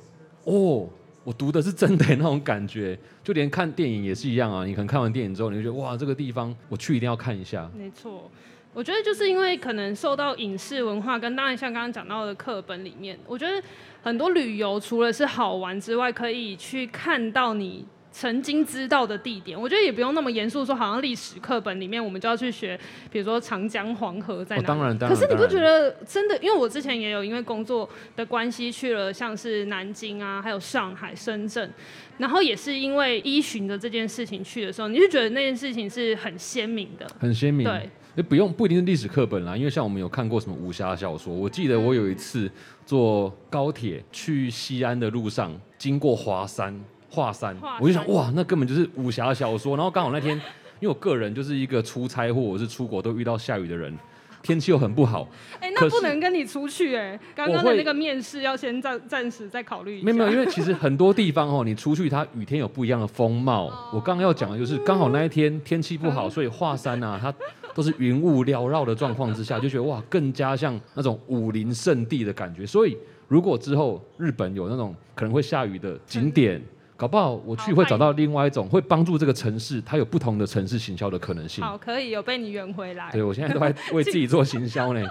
[0.46, 0.90] 哦，
[1.24, 2.98] 我读的是真的那种感觉。
[3.24, 7.70] 就连看电影也是一样啊，你可能看完电影之后，你就觉得哇，这个地方我去一定要看一下。
[7.78, 8.32] 没错，
[8.74, 13.62] 我觉得就是因为可能受到影视文化跟当然像刚刚讲到的课本里面，我觉得
[14.02, 17.86] 很多旅游除了是好玩之外，可以去看到你。
[18.18, 22.80] 曾经知道的地点，我觉得也不用那么严肃，说好像历史课本里面我们就要去学，
[23.12, 24.66] 比如说长江黄河在哪里。
[24.66, 26.38] 哦当然当然可是你不觉得真的？
[26.38, 31.70] 因为我之前也有因为工作的关系去了像是南京啊，还有上海、深圳，
[32.18, 37.06] 然后也是因为依循着这件事情去的时候，你就觉得那件事情是很鲜明的。
[37.20, 37.66] 很鲜明。
[37.66, 42.50] 对，也不用不一定是历史课本啦，因为像我们有看过什么武侠小说，我记得我有一次
[42.86, 46.74] 坐高铁去西安的路上，经过华山、
[47.16, 49.78] 华山华，我就想哇，那根本就是武侠小说。
[49.78, 50.36] 然后刚好那天，
[50.82, 53.98] 因为我个人就是一个出差或者是出国都遇到下雨的人，
[54.44, 55.28] 天气又很不好，
[55.60, 60.06] 哎、那不能跟你出去哎、刚刚的那个面试要先暂暂时再考虑一下。
[60.06, 63.66] 没有没有，因为其实很多地方哦，你出去它雨天有不一样的风貌。
[63.94, 67.34] 我刚刚要讲的就是，刚好那一天天气不好，所以华山啊，它
[67.74, 72.66] 都是云雾缭绕的状况之下，就觉得哇，更加像那种武林圣地的感觉。
[72.66, 72.96] 所以
[73.28, 76.62] 如果之后日本有那种可能会下雨的景点，
[76.98, 81.64] 搞不好我去好会找到另外一种会帮助这个城市，它有不同的城市行销的可能性。
[81.64, 83.12] 好，可以有被你圆回来。
[83.12, 85.06] 对，我现在都在为自己做行销呢。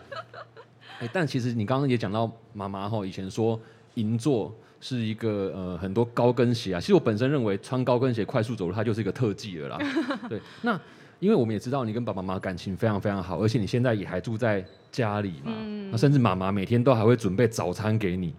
[1.01, 3.61] 哎，但其实你刚刚也讲到妈妈哈，以前说
[3.95, 9.79] 银座是一个呃很多高跟鞋啊，其实我本身认为穿高跟鞋快速走路，它就是一个特技了啦。
[10.29, 10.81] 对，那
[11.21, 18.33] 因为我们也知道你跟爸爸妈妈感情非常非常好，而且你现在也还住在家里嘛，嗯那甚至妈妈每天都还会准备早餐给你。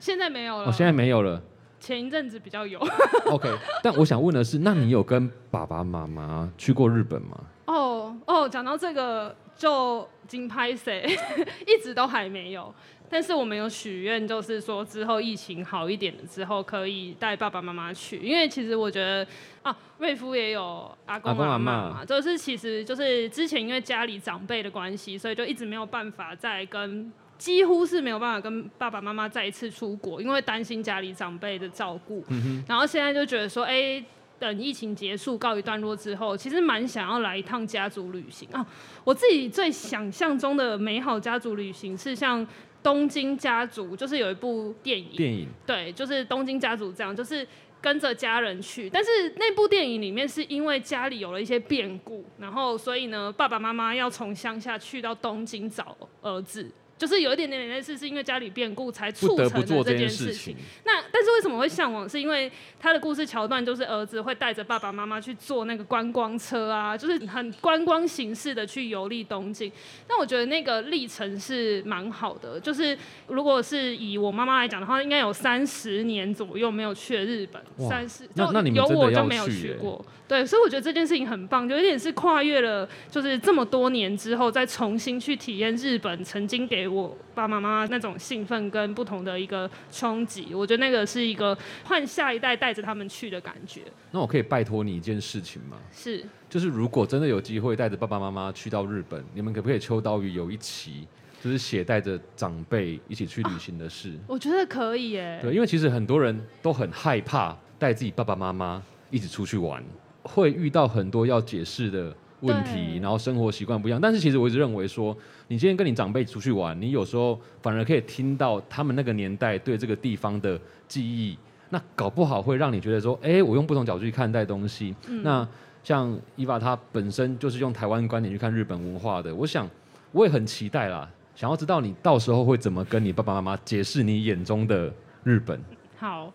[0.00, 1.40] 现在没有了，哦，现在没有了。
[1.80, 2.78] 前一阵子比较有。
[3.26, 3.48] OK，
[3.82, 7.38] 但我想问的是，那你有跟爸爸妈妈去过日本吗？
[7.66, 11.04] 哦哦，讲到这个就金拍谁，
[11.66, 12.74] 一直都还没有。
[13.10, 18.18] 但是我们有许愿，就是说之后疫情好一点了之后，可以带爸爸妈妈去。
[18.18, 19.26] 因为其实我觉得
[19.62, 27.10] 啊，瑞夫也有阿公阿妈嘛，就是其实就是之前因为家里长辈的关系，所以就一直没有办法再跟。
[27.38, 32.24] 几乎是没有办法跟爸爸妈妈再一次出国，因为担心家里长辈的照顾。
[32.66, 34.04] 然后现在就觉得说，哎、
[34.40, 38.66] 等疫情结束告一段落之后，其实蛮想要来一趟家族旅行啊。
[39.04, 42.44] 我自己最想象中的美好家族旅行是像
[42.82, 47.46] 东京家族，就是有一部电影，电影对，就是东京家族这样，就是
[47.80, 48.90] 跟着家人去。
[48.90, 56.68] 但是那部电影里面是因为家里有了一些变故，然后所以呢，爸爸妈妈要从乡下去到东京找儿子。
[56.98, 60.56] 就是有一点点类似，是因为家里变故才促成了不做件件事情。
[60.84, 62.06] 那但是为什么会向往？
[62.08, 69.70] 是因为他的故事桥段就是儿子会带着爸爸妈妈去坐那个观光车啊，就是很观光形式的去游历东京。
[70.08, 80.04] 那我觉得那个历程是蛮好的，就是如果是以我妈妈来讲的话，应该有三十年左右没有去日本，三十就有我就没有去过。
[80.26, 90.54] 对，所以我觉得这件事情很棒，就有点是跨越了，就是这么多年之后，再重新去体验日本曾经给我爸爸妈妈那种兴奋跟不同的一个冲击。
[90.54, 93.82] 我觉得那个是一个换下一代带着他们去的感觉。
[94.10, 95.76] 那我可以拜托你一件事情吗？
[95.92, 101.06] 是，就是如果真的有机会带着爸爸妈妈去到日本，你们可不可以秋刀鱼有一期，
[101.42, 104.12] 就是写带着长辈一起去旅行的事？
[104.26, 105.38] 我觉得可以耶。
[105.42, 109.84] 对，因为其实很多人都很害怕带自己爸爸妈妈一起出去玩，
[110.22, 114.00] 会遇到很多要解释的问题，然后生活习惯不一样。
[114.00, 115.16] 但是其实我一直认为说，
[115.48, 121.36] 你今天跟你长辈出去玩，你有时候反而可以听到他们那个年代对这个地方的记忆，
[121.70, 124.94] 那搞不好会让你觉得说，哎，我用不同角度去看待东西。
[125.08, 125.48] 嗯那
[125.84, 129.68] 像伊娃她本身就是用台湾观点去看日本文化的，我想
[130.12, 135.58] 我也很期待啦，想要知道你到时候会怎么跟你爸爸妈妈解释你眼中的日本。
[135.96, 136.32] 好，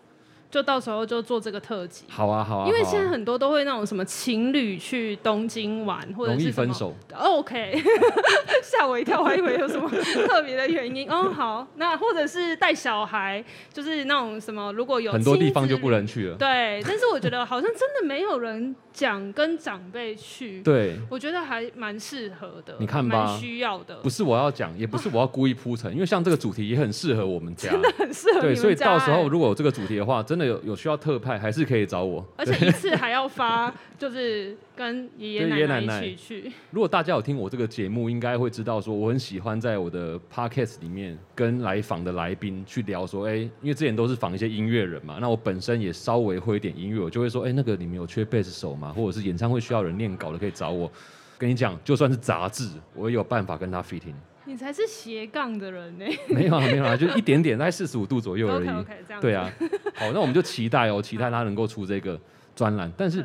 [0.54, 2.04] 就到时候就做这个特辑。
[2.08, 6.94] 好啊，好啊，因为现在很多都会那种什么情侣去东京玩，或者容易是什么分手。
[7.12, 7.82] 哦 OK，
[8.62, 9.90] 吓我一跳，我还以为有什么
[10.28, 11.10] 特别的原因。
[11.10, 16.36] 哦，好，那或者是带小孩，就是那种什么，如果有很多地方就不能去了。
[16.36, 27.70] 对，但是我觉得好像真的没有人讲跟长辈去，对，我觉得还蛮适合的，你看吧蛮需要的，不是我要讲，也不是我要故意铺陈，因为像这个主题也很适合我们家。
[27.72, 32.24] 真的很适合你对，们所以到时候欸如果有这个主题的话，真的有有需要特派，还是可以找我。
[32.36, 36.52] 而且一次还要发，就是跟爷爷奶奶一起去。
[36.70, 48.83] 如果大家有听我这个节目，应该会知道说，我很喜欢在我的 podcast 里面跟来访的来宾去聊说，哎、因为之前都是访一些音乐人嘛，那我本身也稍微会一点音乐，我就会说，哎、那个你们有缺贝斯手吗？
[48.92, 50.90] 或者是演唱会需要人念稿的，可以找我。
[51.36, 54.14] 跟你讲，就算是杂志，我也有办法跟他 fitting。
[54.46, 56.04] 你才是斜杠的人呢。
[56.30, 59.20] 没有啊，没有啊，就一点点，大概四十五度左右而已。
[59.20, 59.52] 对啊，
[59.94, 62.18] 好，那我们就期待哦，期待他能够出这个
[62.54, 62.90] 专栏。
[62.96, 63.24] 但是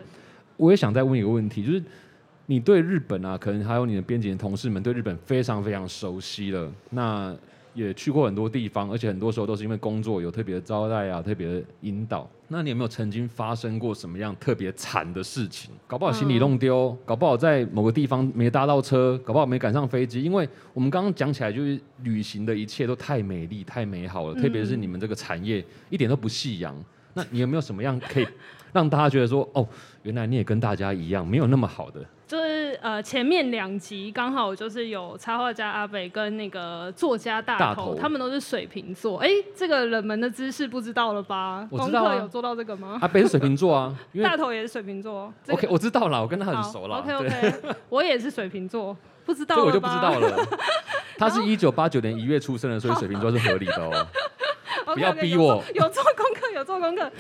[0.57, 1.83] 我也想再问一个问题，就是
[2.47, 7.35] 你对日本啊，可能还有你的编辑的同事们对日本非常非常熟悉了，那
[7.73, 12.29] 也去过很多地方，而且很多时候都是因为工作有特别的招待啊，特别的引导。
[12.47, 15.71] 那你有没有曾经发生过什么样特别惨的事情？
[15.85, 20.23] 搞不好行李弄丢，搞不好在某个地方没搭到车，搞不好没赶上飞机。
[20.23, 26.75] 因为我们刚刚讲起来，就是旅行的一切都太美丽、太美好了，嗯特别是你们这个产业一点都不夕阳。
[27.13, 28.27] 那你有没有什么样可以
[28.73, 29.67] 让大家觉得说，哦，
[30.03, 32.03] 原来你也跟大家一样，没有那么好的？
[32.27, 39.17] 就是呃，前面两集刚好就是有插画家阿北跟那个作家大头，他们都是水瓶座。
[39.17, 41.67] 哎、这个冷门的知识不知道了吧？
[41.71, 42.99] 我知道啊有做到这个吗？
[43.01, 45.33] 阿北是水瓶座啊， 因为大头也是水瓶座。
[45.43, 46.97] 这个 OK 我知道了，我跟他很熟了。
[46.97, 47.53] OK OK，
[47.89, 50.37] 我也是水瓶座，不知道这了我就不知道了。
[51.17, 54.07] 他是一九八九年一月出生的，所以水瓶座是合理的哦。
[54.93, 57.11] 不要逼我有做功课，有做功课。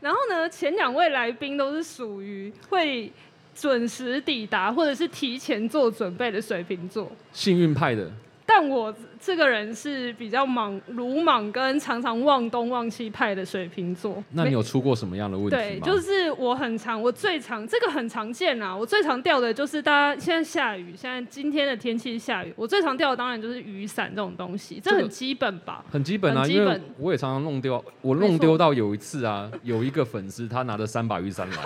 [0.00, 3.10] 然后呢，前两位来宾都是属于会
[3.54, 7.10] 准时抵达或者是提前做准备的水瓶座。
[7.32, 8.10] 幸运派的，
[8.46, 14.22] 但我这个人是比较莽、鲁莽跟常常忘东忘西派的水瓶座。
[14.32, 15.62] 那你有出过什么样的问题吗？
[15.62, 18.76] 对，就是我很常，我最常这个很常见啊。
[18.76, 25.84] 我最常掉的就是大家现在下雨，现在今天的天气下雨，我最常掉的当然就是雨伞这种东西，这这个很基本吧。
[25.90, 31.56] 很基本啊，因为我也常常弄丢，我弄丢到有一次啊， 有一个粉丝他拿着三把雨伞来，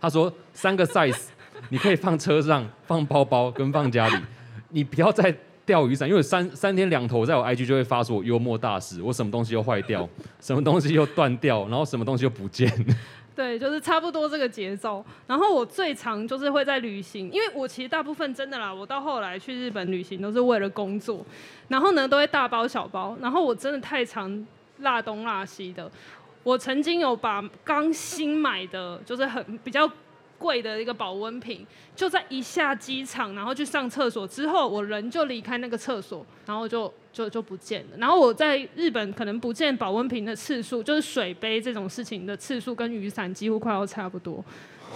[0.00, 1.28] 他说三个 size，
[1.70, 4.16] 你可以放车上、放包包跟放家里，
[4.68, 5.34] 你不要再
[5.66, 10.08] 钓鱼伞，因为三三天两头在我 IG 就会发出我幽默大使，我什么东西又坏掉，
[10.40, 12.68] 什么东西又断掉，然后什么东西又不见，
[13.36, 15.04] 对，就是差不多这个节奏。
[15.26, 21.24] 然后我最常就是会在旅行，因为我其实大部分真的啦，我到后来去日本旅行都是为了工作，
[21.68, 24.46] 然后呢都会大包小包，然后我真的太常
[24.78, 25.90] 落东落西的。
[26.42, 29.88] 我曾经有把刚新买的，就是很比较
[30.40, 37.98] 贵的一个保温瓶，就在一下机场，然后去上厕所之后，我人就离开那个厕所，然后就就就不见了。
[37.98, 44.42] 然后我在日本可能不见保温瓶的次数，就是水杯这种事情的次数，跟雨伞几乎快要差不多。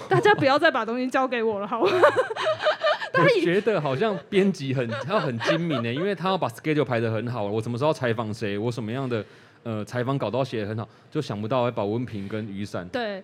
[0.09, 1.93] 大家不要再把东西交给我了，好吗？
[3.17, 9.25] 我觉得好像编辑很他要很精明呢，因为他要把 schedule 排得很好，我什么时候采访谁，我什么样的
[9.63, 12.89] 呃采访稿都要写得很好，就想不到还保温瓶跟雨伞。
[12.89, 13.23] 对，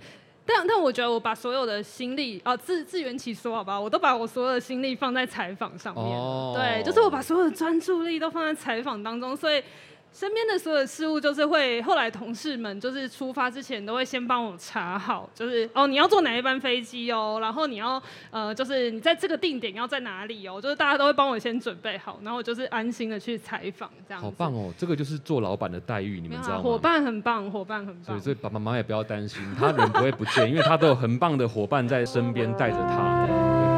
[0.57, 6.05] 但但我觉得我把所有的心力啊自自圆其说好吧，我都把我所有的心力放在采访上面。
[6.05, 9.63] 哦对，就是我把所有的专注力都放在采访当中，所以。
[10.13, 24.21] 身边的所有事物就是会，后来同事们就是出发之前都会先帮我查好，就是哦你要坐哪一班飞机哦，然后你要呃就是你在这个定点要在哪里哦，就是大家都会帮我先准备好，然后我就是安心的去采访这样。
[24.21, 24.73] 好棒哦！
[24.77, 26.63] 这个就是做老板的待遇，你们知道吗？
[26.63, 28.05] 伙伴很棒，伙伴很棒。
[28.05, 33.27] 所以这爸爸妈妈也不要担心，他人不会不见，因为他都有很棒的伙伴在身边带着他。
[33.27, 33.33] 其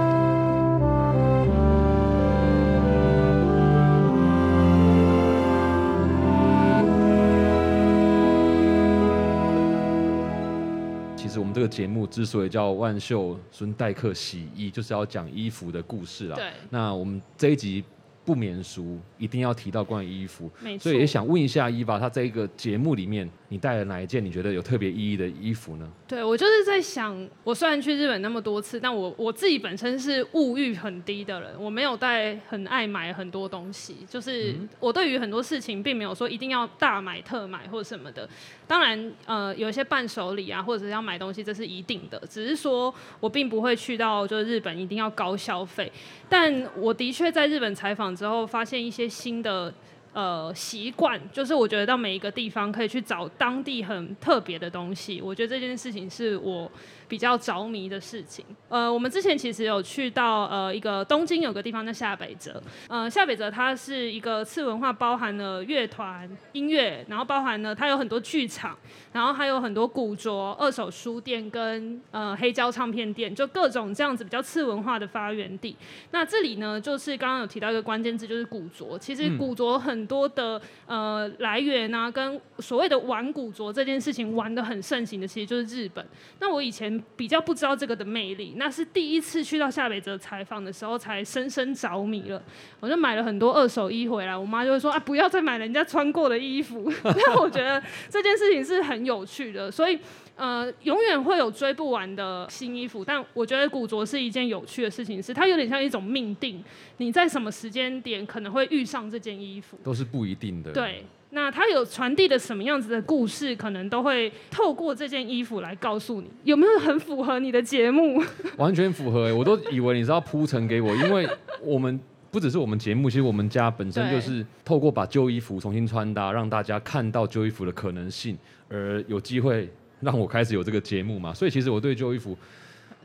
[11.53, 16.36] 们这个节目之所以叫万秀孙代客洗衣，就是要讲衣服的故事啦。
[16.36, 17.84] 对那我们这一集
[18.24, 20.50] 不免俗，一定要提到关于衣服。
[20.78, 25.90] 所以也想问一下伊娃，她这一个节目里面，你带了哪一件你觉得有特别意义的衣服呢？
[26.06, 38.28] 对，我就是在想，我虽然去日本那么多次，但我我自己本身是物欲很低的人，我没有带很爱买很多东西，就是我对于很多事情并没有说一定要大买特买或者什么的。
[38.66, 42.22] 当然，呃，有一些伴手礼啊，或者是要买东西，这是一定的。
[42.28, 45.90] 只是说我并不会去到就是日本一定要高消费，
[46.28, 49.72] 但我的确在日本采访之后，发现一些新的。
[50.14, 56.70] 呃，习惯就是我觉得到每一个地方可以去找当地很特别的东西，我觉得这件事情是我
[57.12, 58.42] 比较着迷的事情。
[58.70, 68.74] 呃，我们之前其实有去到呃一个东京有个地方叫下北泽，呃，下北泽它是一个次文化，包含了乐团、音乐，然后包含了它有很多剧场，
[69.12, 75.76] 然后还有很多古着、二手书店跟呃黑胶唱片店，就各种这样子比较次文化的发源地。
[76.12, 78.98] 那这里呢，就是刚刚有提到一个关键字，就是古着。
[78.98, 86.02] 其实古着很多的呃来源啊，跟所谓的玩古着这件事情玩的很盛行的，其实就是日本。
[86.40, 92.42] 那我以前比较不知道这个的魅力，那是第一次去到夏北泽采访的时候，才深深着迷了。
[92.80, 96.92] 我就买了很多二手衣回来，我妈就会说啊，不要再买人家穿过的衣服。
[97.03, 99.98] 但我觉得这件事情是很有趣的，所以。
[100.34, 106.64] 呃，永远会有追不完的新衣服，但我觉得古着是一件有趣的事情，是它有点像一种命定，
[106.96, 110.72] 你在什么时间点可能会遇上这件衣服，都是不一定的。
[110.72, 111.05] 对。
[111.34, 118.22] 那它有传递的什么样子的故事，可能都会透过这件衣服来告诉你，有没有很符合你的节目？
[118.56, 121.28] 完全符合、我都以为你是要铺陈给我，因为
[121.62, 121.98] 我们
[122.30, 129.68] 不只是我们节目，其实我们家本身就是透过把旧衣服重新穿搭，让大家看到旧衣服的可能性，而有机会。
[130.02, 132.36] 让我开始有这个节目嘛，所以其实我对旧衣服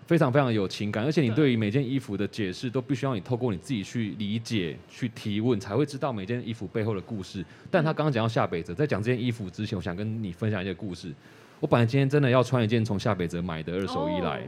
[0.07, 7.45] 非常非常有情感，而且你对于每件衣服的解释都必须要你透过你自己去理解、去提问，才会知道每件衣服背后的故事。
[7.69, 11.13] 但他刚刚讲到夏北泽，在讲这件衣服之前，我想跟你分享一个故事。
[11.59, 14.41] 我本来今天真的要穿一件从夏北泽买的二手衣来，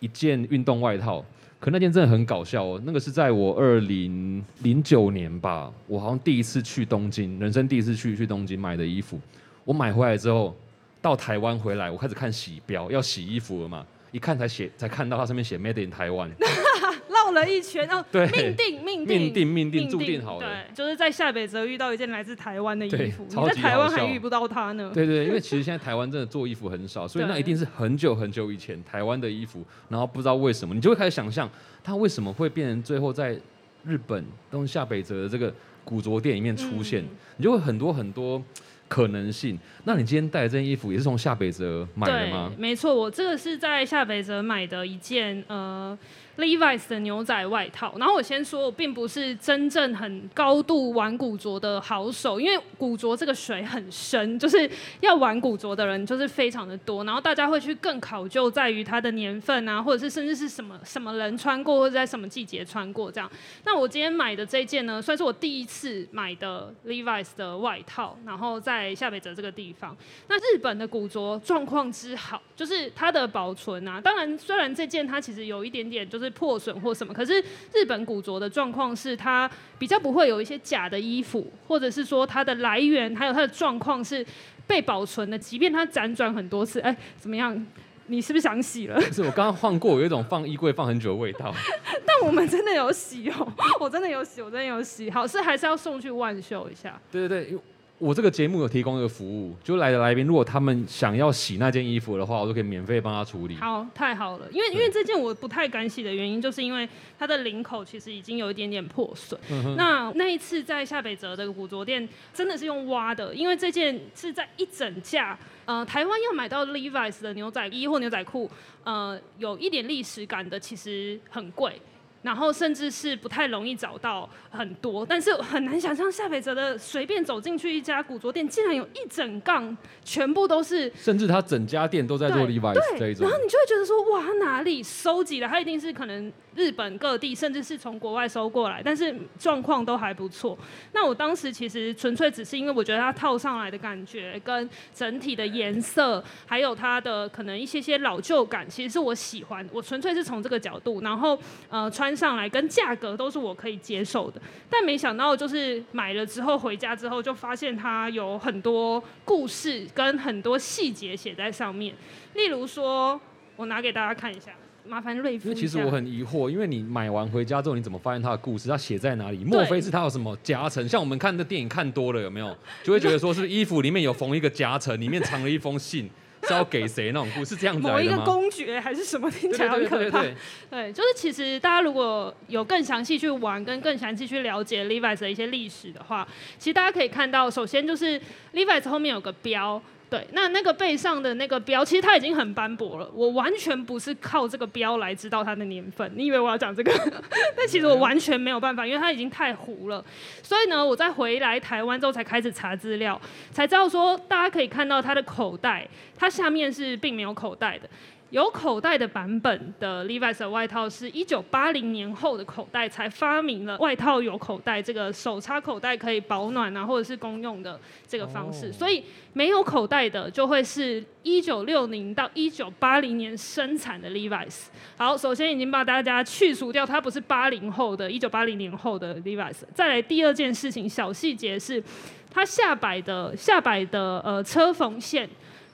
[0.00, 1.24] 一件运动外套，
[1.60, 2.82] 可那件真的很搞笑哦。
[2.84, 9.20] 那个是在我二零零九年吧，我好像第一次去东京，人生第一次去去东京买的衣服，
[9.64, 10.56] 我买回来之后。
[11.00, 13.86] 到台湾回来，我开始看洗标，要洗衣服了嘛？
[14.10, 16.30] 一看才写，才看到它上面写 “Made in Taiwan”，
[17.08, 18.04] 绕了一圈哦。
[18.10, 20.46] 对，命定，命定，命定，命定，注定好了。
[20.46, 24.90] 对，就是在下北泽遇到一件来自台湾的衣服，你在台湾还遇不到它呢。
[24.94, 31.48] 对对，因为其实现在台湾真的做衣服很少， 所以那一定是很久很久以前台湾的衣服，然后不知道为什么，你就会开始想象
[31.84, 33.38] 它为什么会变成最后在
[33.84, 35.52] 日本东下北泽的这个
[35.84, 37.04] 古着店里面出现，
[37.36, 38.42] 你就会很多很多。
[38.88, 39.58] 可能性？
[39.84, 42.52] 那你今天带的这件衣服也是从夏北泽买的吗？
[42.56, 45.96] 没错，我这个是在夏北泽买的一件呃。
[46.38, 54.70] Levi's 的牛仔外套，然后我先说，我并不是真正很高度玩古着的好手，因为古着这个水很深，就是
[55.00, 63.28] 要玩古着的人就是非常的多，然后大家会去更考究在于它的年份啊，或者是甚至是什么什么人穿过，或者在什么季节穿过这样。
[63.64, 69.96] 那我今天买的这件呢，算是我第一次买的 Levi's 的外套，然后在夏北泽这个地方。
[70.28, 76.27] 那日本的古着状况之好，就是它的保存啊，当然虽然这件它其实有一点点就是。
[76.30, 77.12] 破损或什么？
[77.14, 77.42] 可是
[77.74, 84.24] 日本古着的状况是，它比较不会有一些假的衣服，或者是说它的来源还有它的状况是
[84.66, 87.66] 被保存的，即便它辗转很多次，哎，怎么样？
[88.10, 88.98] 你是不是想洗了？
[89.12, 91.54] 是我刚刚换过，有一种放衣柜放很久的味道。
[92.06, 93.46] 但我们真的有洗哦，
[93.78, 95.10] 我真的有洗，我真的有洗。
[95.10, 96.98] 好，是还是要送去万秀一下。
[97.12, 97.58] 对对对，
[97.98, 103.56] 我这个节目有提供一个服务，就来的来宾，如果他们想要洗那件衣服的话，我都可以免费帮他处理。
[103.56, 106.88] 好，太好了，因为因为这件我不太敢洗的原因，就是因为
[107.18, 109.38] 它的领口其实已经有一点点破损。
[109.76, 118.48] 那那一次在夏北泽的古着店，真的是用挖的，因为这件是在一整架，呃，台湾要买到 Levi's 的牛仔衣或牛仔裤，
[118.84, 121.80] 呃，有一点历史感的，其实很贵。
[122.22, 135.46] 然后甚至是不太容易找到很多，但是很难想象夏北泽的随便走进去一家古着店，竟然有一整杠全部都是，甚至他整家店都在做 Levi's 这一种，然后你就会觉得说，哇，他哪里收集的？
[135.46, 136.32] 他一定是可能。
[136.54, 140.58] 日本各地，甚至是从国外收过来，但是状况都还不错。
[140.92, 149.64] 那我当时其实纯粹只是因为我觉得它套上来的感觉，跟整体的颜色，还有它的可能一些些老旧感，其实是我喜欢。
[149.72, 151.38] 我纯粹是从这个角度，然后
[151.68, 154.40] 呃穿上来跟价格都是我可以接受的。
[154.68, 161.94] 但没想到就是买了之后回家之后，就发现它有很多故事跟很多细节写在上面。
[162.34, 163.20] 例如说，
[163.54, 164.50] 我拿给大家看一下。
[164.86, 165.50] 麻烦瑞夫。
[165.50, 168.70] 因为其实我很疑惑，因为你买完回家之后，你怎么发现它的故事？
[168.70, 169.44] 它写在哪里？
[169.44, 170.88] 莫非是它有什么夹层？
[170.88, 176.08] 像我们看的电影看多了，有没有就会觉得说是衣服里面有缝一个夹层，里面藏了一封信，
[176.48, 177.54] 是要给谁那种故事？
[177.54, 179.30] 是这样子某一个公爵还是什么？
[179.30, 180.24] 听起来很可怕。
[180.70, 186.26] 对，就是其实大家如果有更详细去玩，跟更详细去了解 Levi's 的一些历史的话，
[186.58, 188.20] 其实大家可以看到，首先就是
[188.54, 189.80] Levi's 后面有个标。
[190.10, 193.10] 对，那那个背上的那个标，其实它已经很斑驳了。
[193.12, 196.10] 我完全不是靠这个标来知道它的年份。
[196.16, 196.90] 你以为我要讲这个？
[197.54, 200.02] 但其实我完全没有办法，因为它已经太糊了。
[200.42, 205.86] 所以呢，我在回来台湾之后才开始查资料，才知道说，大家可以看到它的口袋，
[206.16, 207.86] 它下面是并没有口袋的。
[208.30, 219.02] 有口袋的版本的 Levi's 外套是一九八零年后的口袋才发明了外套有口袋这个手插口袋可以保暖啊或者是公用的这个方式，所以
[219.32, 224.66] 没有口袋的就会是一九六零到一九八零年生产的 Levi's。
[224.98, 229.62] 好，首先已经把大家去除掉，它不是八零后的一九八零年后的 Levi's。
[229.74, 231.82] 再来第二件事情，小细节是
[232.30, 235.26] 它下摆的下摆的呃车缝线。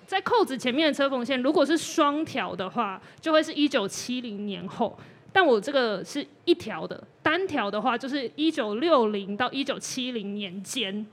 [0.06, 4.98] 在扣子前面的车缝线，如果是双条的话，就会是一九七零年后。
[5.32, 11.04] 但我这个是一条的，单条的话就是一九六零到一九七零年间。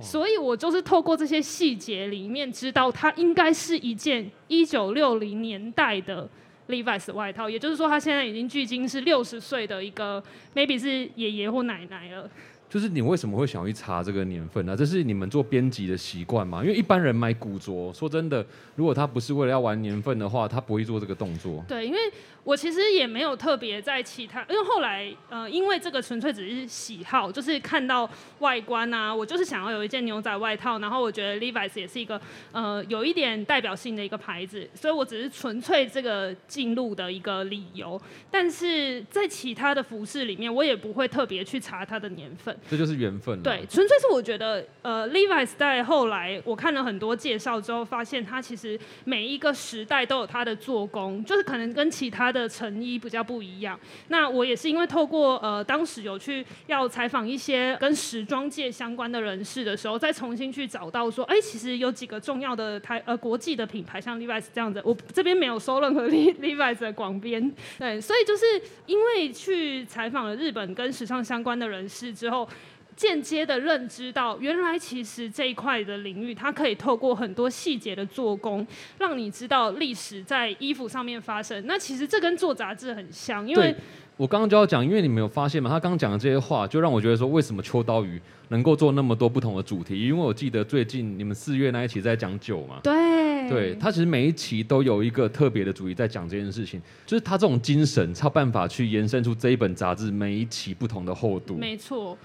[0.00, 6.26] 所以我就是透过这些细节里面，知道它应该是一件一九六零年代的
[6.68, 7.48] Levi's 外套。
[7.48, 10.22] 也就是说，它现在已经距今是六十岁的一个
[10.54, 12.28] ，maybe 是爷爷或奶奶了。
[12.72, 14.74] 就是你为什么会想去查这个年份呢？
[14.74, 16.62] 这是你们做编辑的习惯吗？
[16.62, 18.42] 因为一般人买古着，说真的，
[18.76, 21.62] 如果他不是为了要玩年份的话，他不会做这个动作。
[21.68, 21.98] 对，因为。
[22.44, 28.08] 我其实也没有特别在其他，因为后来呃，因为这个纯粹只是喜好，就是看到
[28.40, 32.20] 外观啊，我就是想要有一件牛仔外套，然后我觉得 Levi's 也是一个
[32.50, 38.00] 呃有一点代表性的一个牌子，所以我只是纯粹这个进入的一个理由。
[38.28, 42.56] 但是在其他的服饰里面，我也不会特别去查它的年份。
[42.68, 43.40] 这就是缘分。
[43.40, 52.31] 对，纯粹是我觉得呃，Levi's 在后来我看了很多介绍之后，发现它其实每一个时代都有它的做工，就是可能跟其他。
[52.32, 53.78] 的成衣比较不一样。
[54.08, 67.52] 那我也是因为透过呃，当时有去要采访一些跟时装界相关的人士的时候，再重新去找到说，哎，其实有几个重要的台呃国际的品牌，像 Levi's 这样子，我这边没有收任何 Levi's 的广编。
[67.78, 68.44] 对，所以就是
[68.86, 72.48] 因为去采访了日本跟时尚相关的人士之后。
[72.94, 78.66] 间接的认知到，原来其实这一块的领域，它可以透过很多细节的做工，
[78.98, 81.64] 让你知道历史在衣服上面发生。
[81.66, 83.74] 那其实这跟做杂志很像，因为
[84.16, 90.06] 我刚刚就要讲，因为你没有发现吗，他刚刚讲的这些话，就让我觉得说，为什么秋刀鱼能够做那么多不同的主题？
[90.06, 102.16] 因为我记得最近你们四月那一期在讲酒嘛，对，对他其实每一期都有一个特别的主题在讲这件事情，就是他这种精神，他办法去延伸出这一本杂志每一期不同的厚度，没错。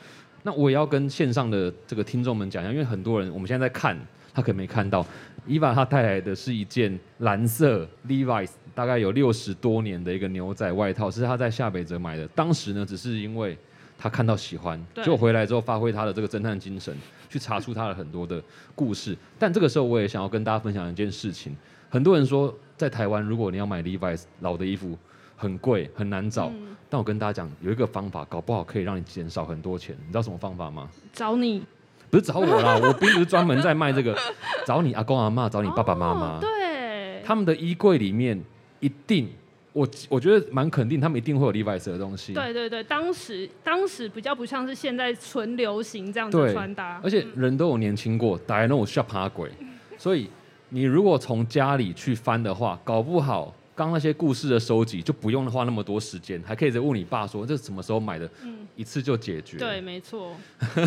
[0.48, 4.00] 那我也要跟线上的这个听众们讲一下，因为很多人我们现在在看，
[4.34, 5.06] 他可能没看到，
[5.46, 12.26] 伊娃他带来的是一件蓝色 Levi's，大概有六十多年的一个牛仔外套，是他在夏北泽买的。
[12.30, 13.58] 当时呢，只是因为
[13.98, 16.96] 他看到喜欢，就回来之后发挥他的这个侦探精神，
[17.30, 18.42] 去查出他的很多的
[18.74, 19.18] 故事。
[19.38, 21.54] 但这个时候，我也想要跟大家分享一件事情。
[21.90, 24.98] 很多人说，在台湾，如果你要买 Levi's 老的衣服。
[25.38, 26.52] 很贵，很难找。
[26.90, 29.96] 但我跟大家讲，有一个方法，搞不好可以让你减少很多钱。
[30.06, 30.90] 你知道什么方法吗？
[31.14, 31.64] 找你？
[32.10, 34.18] 不是找我啦， 我并不是专门在卖这个。
[34.66, 36.40] 找你阿公阿妈，找你爸爸妈妈。
[36.40, 37.22] 对。
[37.24, 38.42] 他们的衣柜里面
[38.80, 39.30] 一定
[39.74, 42.34] 我我觉得蛮肯定，他们一定会有 Levi's 的东西。
[42.34, 49.52] 对对对，当时当时比较不像是现在纯流行这样子穿搭，而且人都有年轻过，打那种 shop 爬鬼，
[49.98, 50.30] 所以
[50.70, 58.28] 你如果从家里去翻的话，搞不好刚那些故事的收集就不用花那么多时间，还可以再问你爸说这什么时候买的，
[58.76, 59.58] 一次就解决。
[59.58, 60.36] 对，没错，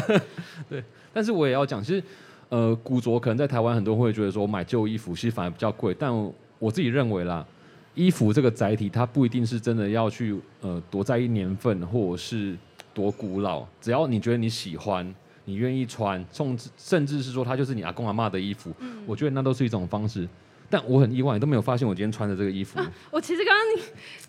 [0.69, 0.83] 对
[1.13, 2.03] 但是我也要讲，其实
[2.49, 7.47] 呃，古着可能在台湾很多人会觉得说买旧衣服其实反而比较贵，但我我自己认为啦，
[7.95, 12.57] 衣服这个载体它不一定是真的要去呃多在意年份或者是
[12.93, 15.15] 多古老，只要你觉得你喜欢。
[15.47, 18.73] 你愿意穿，甚至甚至是说它就是你阿公阿妈的衣服，
[19.05, 20.29] 我觉得那都是一种方式。
[20.71, 22.81] 但我很意外，你都没有发现我今天穿的这个衣服。
[23.11, 23.83] 我其实刚刚你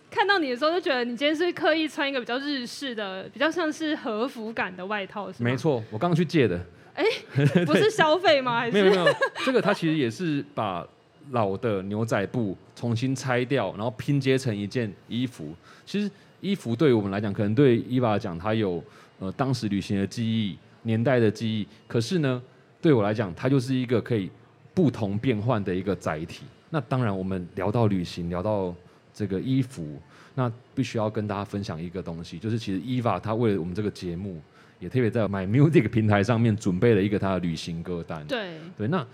[0.09, 5.49] 看到你的时候，就觉得你今天是刻意穿一个比较日式的，比较像是和服感的外套，是吗？
[5.49, 6.59] 没，错，我刚刚去借的。
[6.93, 7.05] 哎
[7.65, 8.59] 不是消费吗？
[8.59, 9.15] 还是没有没有，
[9.45, 10.85] 这个它其实也是把
[11.29, 15.55] 老的牛仔布重新拆掉，然后拼接成一件衣服。
[15.85, 16.11] 其实
[16.41, 18.83] 衣服对于我们来讲，可能对伊娃来讲，它有
[19.19, 21.65] 呃当时旅行的记忆、年代的记忆。
[21.87, 22.41] 可是呢，
[22.81, 24.29] 对我来讲，它就是一个可以
[24.73, 26.43] 不同变换的一个载体。
[26.69, 28.73] 那当然，我们聊到旅行，聊到
[29.13, 29.99] 这个衣服，
[30.35, 34.41] 那必须要跟大家分享一个东西，就是其实 Eva 她为了我们这个节目，
[34.79, 38.25] 也特别在 My Music 平台上面准备了一个她的旅行歌单。
[38.25, 39.05] 对，对，那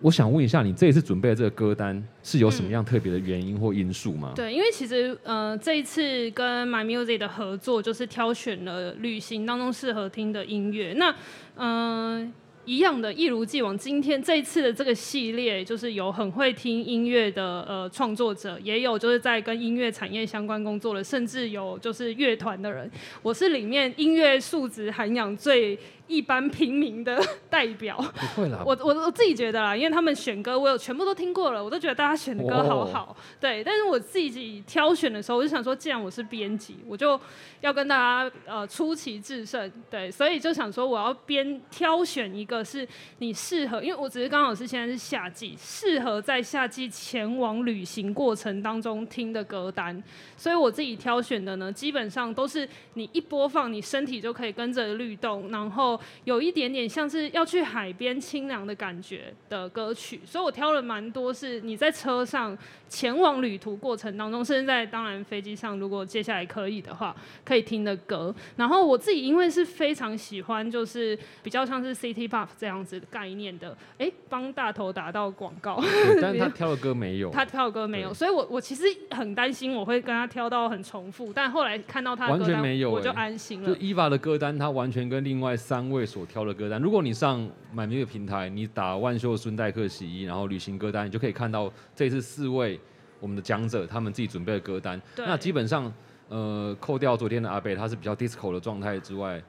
[0.00, 4.32] 我想问一下，你这一次准备的这个歌单是有什么样特别的原因或因素吗？
[4.34, 10.94] 对，因为其实呃这一次跟 My Music 的合作，就是挑选了旅行当中适合听的音乐。
[10.94, 11.14] 那
[11.54, 12.32] 嗯、呃
[12.66, 22.90] 一样的，一如既往，今天这一次的这个系列，就是有很会听音乐的呃创作者，也有就是在跟音乐产业相关工作的，甚至有就是乐团的人。
[23.22, 27.96] 我是里面音乐素质涵养最一般平民的代表。
[28.34, 33.16] 不会啦，我我我自己觉得啦，因为他们选歌我有全部都听过了，我都觉得大家选的歌好好。
[33.40, 37.18] 对，但是我自己挑选的时候，我就想说，既然我是编辑，我就
[37.60, 39.70] 要跟大家呃出奇制胜。
[39.90, 42.86] 对，所以就想说，我要编挑选一个是
[43.18, 50.02] 你适合，因为我只是刚好是现在是夏季，适合在夏季前往旅行过程当中听的歌单。
[50.36, 55.93] 所以我自己挑选的呢，基本上都是你一播放，你身体就可以跟着律动，然后
[56.24, 60.20] 有一点点像是要去海边清凉的感觉的歌曲。
[60.24, 62.56] 所以我挑了蛮多是你在车上
[62.94, 67.14] 前往旅途过程当中，甚至在当然飞机上，如果接下来可以的话，
[67.44, 68.32] 可以听的歌。
[68.54, 75.82] 然后我自己因为是非常喜欢，就是比较像是 City Pop 这样子的概念的，哎，帮大头打到广告。
[76.22, 83.66] 但是 他挑的歌没有，他挑的歌没有，所以我我其实很担心我会跟他挑到很重复，但后来看到他的完歌单，全没有我就欸安心了。
[83.68, 86.80] 就伊娃的歌单，他完全跟另外三位所挑的歌单。
[86.80, 92.78] 如果你上买那个平台，你打万秀孙代克洗衣，然后旅行歌单，你就可以看到这次四位
[93.24, 95.00] 我们的讲者他们自己准备的歌单。
[95.16, 95.90] 那基本上，
[96.28, 99.42] 呃，扣掉昨天的阿贝他是比较 disco 的状态之外，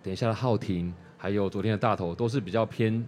[0.00, 3.04] 等一下的浩廷还有昨天的大头都是比较偏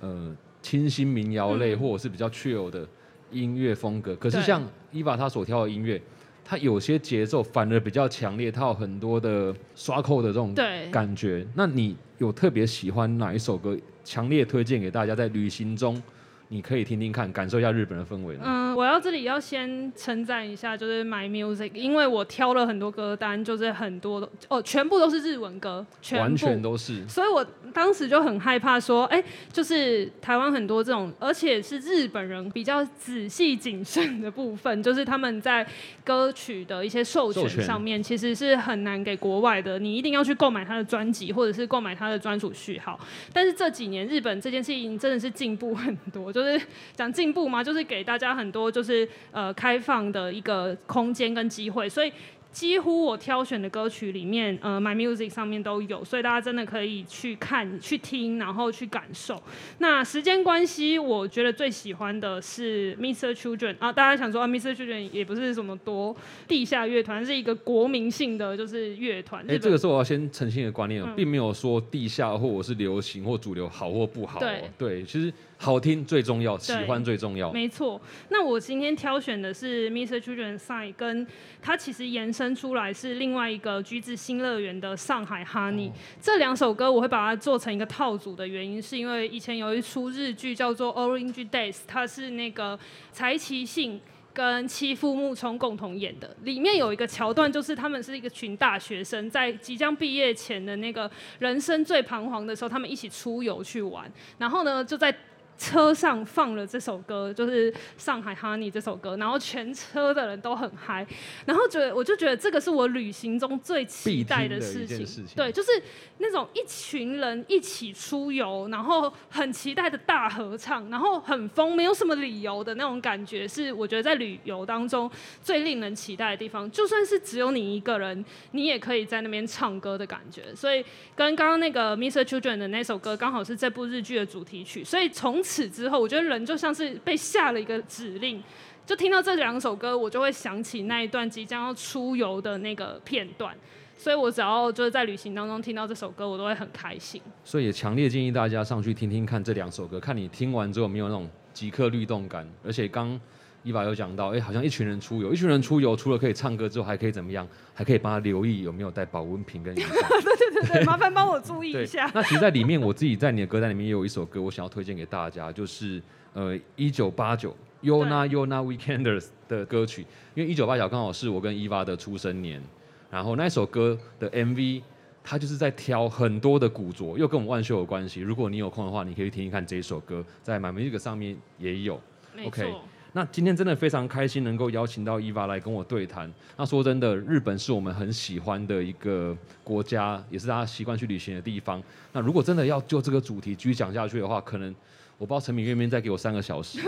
[0.00, 2.86] 呃清新民谣类、嗯或者是比较 chill 的
[3.30, 4.14] 音乐风格。
[4.16, 5.98] 可是像伊娃他所挑的音乐，
[6.44, 11.46] 它有些节奏反而比较强烈，它有很多的刷扣的这种对，感觉。
[11.54, 13.74] 那你有特别喜欢哪一首歌？
[14.04, 16.02] 强烈推荐给大家，在旅行中
[16.48, 18.42] 你可以听听看，感受一下日本的氛围呢？
[18.46, 27.06] 嗯，我要这里要先称赞一下，就是 My Music，因为我挑了很多歌单，就是很多都哦，全部都是日文歌，全部完全都是。
[27.08, 35.66] 所以我当时就很害怕说，哎、就是台湾很多这种，而且是日本人比较仔细谨慎的部分，就是他们在
[36.02, 42.98] 歌曲的一些授权上面，其实是很难给国外的，你一定要去购买他的专辑，或者是购买他的专属序号。
[43.32, 46.60] 但是这几年日本这件事情真的是进步很多，就是
[46.94, 52.10] 讲进步嘛，就是给大家很多就是呃开放的一个空间跟机会，所以。
[52.50, 59.40] 几乎我挑选的歌曲里面，呃，My Music 上面都有，所以大家真的可以去看、去听，然后去感受。
[59.78, 63.32] 那时间关系，我觉得最喜欢的是 Mr.
[63.34, 64.74] Children 啊，大家想说啊，Mr.
[64.74, 66.16] Children 也不是什么多
[66.48, 69.44] 地下乐团，是一个国民性的就是乐团。
[69.46, 74.64] 哎、这个时候我要先澄清一个观念并没有说地下或我是流行或主流好或不好、对。
[74.78, 77.52] 对其实好听最重要，喜欢最重要。
[77.52, 80.20] 没错，那我今天挑选的是 Mr.
[80.20, 81.26] Children Sign，跟
[81.60, 85.90] 它其实延伸出来是另外一个橘子新乐园的上海 Honey、
[86.20, 92.78] 这两首歌，我会把它做成一个套组的原因，是因为以前有一出日剧叫做《Orange Days》，它是那个
[93.12, 94.00] 柴崎幸。
[94.34, 105.12] 跟妻夫木聪共同演的，里面有一个桥段，就是他们是一个群大学生，在即将毕业前的那个人生最彷徨的时候，他们一起出游去玩，然后呢，就在
[105.58, 111.06] 车上放了这首歌，就是《上海 Honey》这首歌，然后全车的人都很嗨，
[111.44, 115.70] 然后觉得我就觉得这个是我旅行中最期待的事情，事情对，就是
[116.18, 125.10] 那种一群人一起出游，然后很期待的大合唱，然后很疯，没有什么理由的那种感觉，是我觉得在旅游当中
[125.42, 126.70] 最令人期待的地方。
[126.70, 130.54] 就算是只有你一个人，你也可以在那边唱歌的感觉。
[130.54, 130.84] 所以
[131.16, 132.22] 跟刚刚那个 Mr.
[132.22, 134.84] Children 的那首歌，刚好是这部日剧的主题曲。
[134.84, 138.42] 所以从此之后，我觉得人就像是被下了一个指令。
[138.84, 143.54] 就听到这两首歌，我就会想起那一段即将要出游的那个片段，
[143.96, 147.20] 所以我只要就是在旅行当中听到这首歌，我都会很开心。
[147.44, 152.46] 所以也强烈建议大家上去听听看这两首歌，看你听完之后有没有那种即刻律动感。
[152.64, 153.18] 而且刚
[153.62, 157.46] 伊娃有讲到，哎、好像一群人出游，一群人出游除了可以唱歌之后，还可以怎么样？
[157.74, 159.92] 还可以帮他留意有没有带保温瓶跟雨伞。
[160.22, 162.10] 对对对，麻烦帮我注意一下。
[162.14, 166.02] 那其实，在里面我自己在你的歌单里面也有一首歌，我想要推荐给大家，就是
[166.32, 172.62] 呃一九八九 Yona Yona Weekenders 的歌曲，因为一九八九刚好是我跟伊娃的出生年，
[173.10, 174.82] 然后那首歌的 MV。
[175.30, 178.22] 它就是在挑很多的古着，又跟我们万秀有关系。
[178.22, 182.00] 如果你有空的话，你可以听一看这一首歌，在 My Music 上面也有。
[182.46, 182.82] OK 错，
[183.18, 186.32] 那今天真的非常开心，能够邀请到伊娃来跟我对谈。
[186.56, 191.82] 那说真的，日本是我们很喜欢的一个国家，也是大家习惯去旅行的地方。
[192.12, 194.72] 那如果真的要就这个主题继续讲下去的话，可能
[195.18, 196.78] 我不知道陈敏愿不愿意再给我三个小时。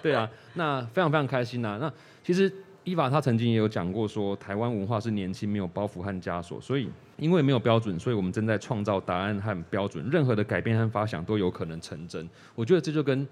[0.00, 2.52] 对啊，那非常非常开心呐、那其实
[2.84, 12.30] 伊娃她曾经也有讲过说，台湾文化是年轻没有包袱和枷锁，所以因为没有标准，所以我们正在创造答案和标准，任何的改变和发想都有可能成真。
[12.54, 13.26] 我觉得这就跟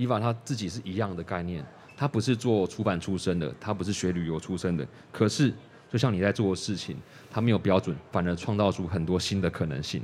[0.00, 1.62] 伊娃他自己是一样的概念，
[1.94, 5.52] 他不是做出版出身的，他不是学旅游出身的，可是
[5.90, 6.96] 就像你在做的事情，
[7.30, 10.00] 他没有标准，反而创造出很多新的可能性。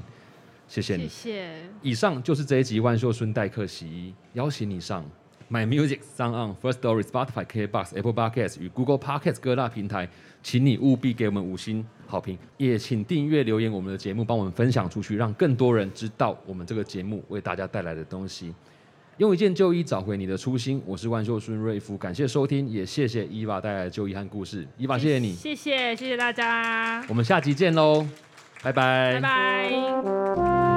[0.69, 1.33] 谢谢你谢。
[1.33, 1.71] 谢。
[1.81, 5.03] 以上就是这一集万秀孙代客洗衣，邀请你上
[5.51, 10.07] My Music、s o n On、First Story、Spotify、KBox、Apple Podcasts 与 Google Podcasts 各大平台，
[10.43, 18.53] 请你务必给我们五星好评，也请订阅留言我们的节目，帮我们分享出去，让更多人知道我们这个节目为大家带来的东西。
[19.19, 24.67] 用一件旧衣找回你的初心，我是万秀孙瑞夫，感谢收听，也谢谢伊娃带来的旧衣和故事。
[24.77, 28.07] 伊娃，谢谢你，谢谢谢谢大家，我们下集见喽，
[28.63, 30.76] 拜拜拜拜。